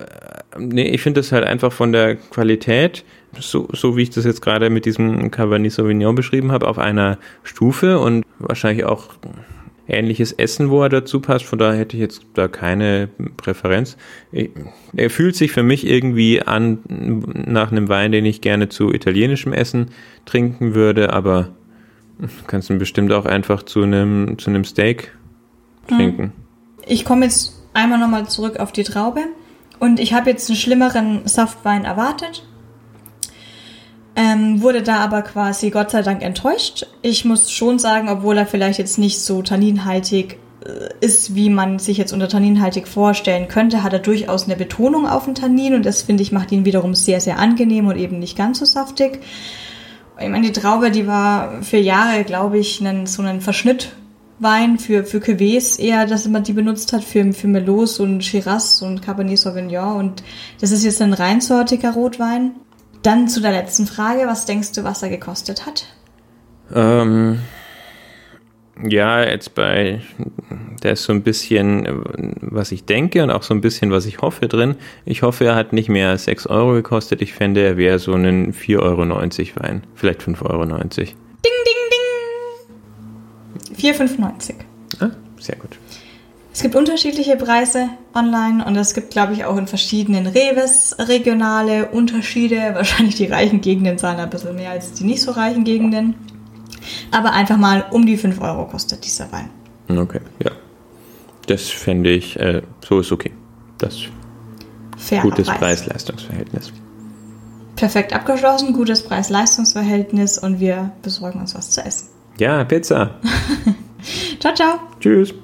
nee, 0.59 0.89
ich 0.89 1.03
finde 1.03 1.21
das 1.21 1.33
halt 1.33 1.45
einfach 1.45 1.73
von 1.73 1.93
der 1.93 2.17
Qualität, 2.17 3.05
so, 3.39 3.69
so 3.73 3.97
wie 3.97 4.03
ich 4.03 4.11
das 4.11 4.25
jetzt 4.25 4.41
gerade 4.41 4.71
mit 4.71 4.87
diesem 4.87 5.31
Cabernet 5.31 5.73
Sauvignon 5.73 6.15
beschrieben 6.15 6.53
habe, 6.53 6.69
auf 6.69 6.79
einer 6.79 7.19
Stufe 7.43 7.99
und 7.99 8.25
wahrscheinlich 8.39 8.85
auch 8.85 9.11
ähnliches 9.89 10.33
Essen, 10.33 10.71
wo 10.71 10.83
er 10.83 10.89
dazu 10.89 11.21
passt. 11.21 11.45
Von 11.45 11.59
daher 11.59 11.79
hätte 11.79 11.97
ich 11.97 12.01
jetzt 12.01 12.23
da 12.35 12.49
keine 12.49 13.09
Präferenz. 13.37 13.97
Er 14.97 15.11
fühlt 15.11 15.37
sich 15.37 15.53
für 15.53 15.63
mich 15.63 15.87
irgendwie 15.87 16.43
an 16.43 16.79
nach 16.89 17.71
einem 17.71 17.89
Wein, 17.89 18.13
den 18.13 18.25
ich 18.25 18.41
gerne 18.41 18.69
zu 18.69 18.93
italienischem 18.93 19.53
Essen 19.53 19.91
trinken 20.25 20.75
würde, 20.75 21.13
aber 21.13 21.51
kannst 22.47 22.71
du 22.71 22.79
bestimmt 22.79 23.13
auch 23.13 23.27
einfach 23.27 23.63
zu 23.63 23.83
einem, 23.83 24.39
zu 24.39 24.51
einem 24.51 24.65
Steak 24.65 25.13
trinken. 25.87 26.33
Ich 26.87 27.05
komme 27.05 27.27
jetzt 27.27 27.63
einmal 27.77 27.99
nochmal 27.99 28.27
zurück 28.27 28.59
auf 28.59 28.73
die 28.73 28.85
Traube. 28.85 29.21
Und 29.79 30.01
ich 30.01 30.15
habe 30.15 30.31
jetzt 30.31 30.49
einen 30.49 30.57
schlimmeren 30.57 31.27
Saftwein 31.27 31.85
erwartet. 31.85 32.45
Ähm, 34.19 34.63
wurde 34.63 34.83
da 34.83 34.97
aber 35.01 35.21
quasi 35.21 35.71
Gott 35.71 35.91
sei 35.91 36.01
Dank 36.01 36.23
enttäuscht. 36.23 36.87
Ich 37.03 37.27
muss 37.27 37.53
schon 37.53 37.79
sagen, 37.79 38.09
obwohl 38.09 38.39
er 38.39 38.47
vielleicht 38.47 38.79
jetzt 38.79 38.99
nicht 38.99 39.21
so 39.21 39.43
tanninhaltig 39.43 40.39
äh, 40.65 40.89
ist, 41.05 41.35
wie 41.35 41.51
man 41.51 41.79
sich 41.79 41.99
jetzt 41.99 42.15
unter 42.15 42.27
tanninhaltig 42.27 42.89
vorstellen 42.89 43.47
könnte, 43.47 43.83
hat 43.83 43.93
er 43.93 43.99
durchaus 43.99 44.45
eine 44.45 44.57
Betonung 44.57 45.07
auf 45.07 45.27
den 45.27 45.35
Tannin 45.35 45.75
und 45.75 45.85
das 45.85 46.01
finde 46.01 46.23
ich 46.23 46.33
macht 46.33 46.51
ihn 46.51 46.65
wiederum 46.65 46.95
sehr, 46.95 47.21
sehr 47.21 47.39
angenehm 47.39 47.89
und 47.89 47.99
eben 47.99 48.19
nicht 48.19 48.39
ganz 48.39 48.59
so 48.59 48.65
saftig. 48.65 49.21
Ich 50.19 50.29
meine, 50.31 50.47
die 50.47 50.59
Traube, 50.59 50.91
die 50.91 51.07
war 51.07 51.63
für 51.63 51.77
Jahre, 51.77 52.25
glaube 52.25 52.57
ich, 52.57 52.81
einen, 52.81 53.07
so 53.07 53.21
einen 53.21 53.43
Verschnittwein 54.41 54.79
für, 54.79 55.05
für 55.05 55.19
Cuvées 55.19 55.79
eher, 55.81 56.07
dass 56.07 56.29
man 56.29 56.43
die 56.43 56.53
benutzt 56.53 56.93
hat 56.93 57.05
für, 57.05 57.33
für 57.33 57.49
Melos 57.49 58.01
und 58.01 58.25
Shiraz 58.25 58.83
und 58.83 59.03
Cabernet 59.03 59.39
Sauvignon 59.39 59.99
und 59.99 60.23
das 60.61 60.73
ist 60.73 60.85
jetzt 60.85 61.03
ein 61.03 61.13
reinsortiger 61.13 61.93
Rotwein. 61.93 62.53
Dann 63.03 63.29
zu 63.29 63.41
der 63.41 63.53
letzten 63.53 63.87
Frage, 63.87 64.27
was 64.27 64.47
denkst 64.47 64.73
du, 64.73 64.85
was 64.85 65.03
er 65.03 65.11
gekostet 65.11 65.65
hat? 65.65 65.87
Ähm, 66.75 67.39
ja, 68.83 69.23
jetzt 69.23 69.55
bei, 69.55 70.03
der 70.83 70.93
ist 70.93 71.05
so 71.05 71.13
ein 71.13 71.23
bisschen, 71.23 71.87
was 72.41 72.73
ich 72.73 72.85
denke 72.85 73.23
und 73.23 73.31
auch 73.31 73.43
so 73.45 73.55
ein 73.55 73.61
bisschen, 73.61 73.93
was 73.93 74.07
ich 74.07 74.19
hoffe 74.19 74.49
drin. 74.49 74.75
Ich 75.05 75.23
hoffe, 75.23 75.45
er 75.45 75.55
hat 75.55 75.73
nicht 75.73 75.89
mehr 75.89 76.11
als 76.11 76.25
6 76.25 76.49
Euro 76.49 76.73
gekostet. 76.73 77.23
Ich 77.23 77.33
fände, 77.33 77.63
er 77.63 77.77
wäre 77.77 77.99
so 77.99 78.13
ein 78.15 78.53
4,90 78.53 78.81
Euro 78.81 79.63
Wein. 79.63 79.83
Vielleicht 79.95 80.23
5,90 80.23 80.43
Euro. 80.51 81.26
Ding, 83.93 84.09
ding, 84.09 84.17
ding! 84.17 84.47
4,95. 84.47 84.55
Ah, 85.01 85.11
sehr 85.39 85.57
gut. 85.57 85.79
Es 86.53 86.63
gibt 86.63 86.75
unterschiedliche 86.75 87.37
Preise 87.37 87.91
online 88.15 88.65
und 88.65 88.77
es 88.77 88.95
gibt, 88.95 89.11
glaube 89.11 89.35
ich, 89.35 89.45
auch 89.45 89.59
in 89.59 89.67
verschiedenen 89.67 90.27
Reves 90.27 90.97
regionale 90.99 91.91
Unterschiede. 91.91 92.57
Wahrscheinlich 92.75 93.17
die 93.17 93.27
reichen 93.27 93.61
Gegenden 93.61 93.99
zahlen 93.99 94.19
ein 94.19 94.31
bisschen 94.31 94.57
mehr 94.57 94.71
als 94.71 94.93
die 94.93 95.05
nicht 95.05 95.21
so 95.21 95.33
reichen 95.33 95.65
Gegenden. 95.65 96.15
Aber 97.11 97.33
einfach 97.33 97.59
mal 97.59 97.85
um 97.91 98.07
die 98.07 98.17
5 98.17 98.41
Euro 98.41 98.67
kostet 98.67 99.05
dieser 99.05 99.31
Wein. 99.33 99.51
Okay, 99.89 100.21
ja. 100.43 100.53
Das 101.47 101.69
fände 101.69 102.11
ich, 102.11 102.39
äh, 102.41 102.63
so 102.83 103.01
ist 103.01 103.13
okay. 103.13 103.33
Das 103.79 103.99
Fair 104.97 105.21
gutes 105.21 105.47
Preis. 105.47 105.59
Preis-Leistungsverhältnis. 105.59 106.73
Perfekt 107.77 108.15
abgeschlossen, 108.15 108.73
gutes 108.73 109.03
Preis-Leistungsverhältnis 109.03 110.39
und 110.39 110.59
wir 110.59 110.93
besorgen 111.03 111.41
uns 111.41 111.55
was 111.55 111.71
zu 111.71 111.85
essen. 111.85 112.16
Ja, 112.39 112.65
Pizza. 112.65 113.19
ciao, 114.41 114.55
ciao. 114.55 114.81
Tschüss. 115.01 115.35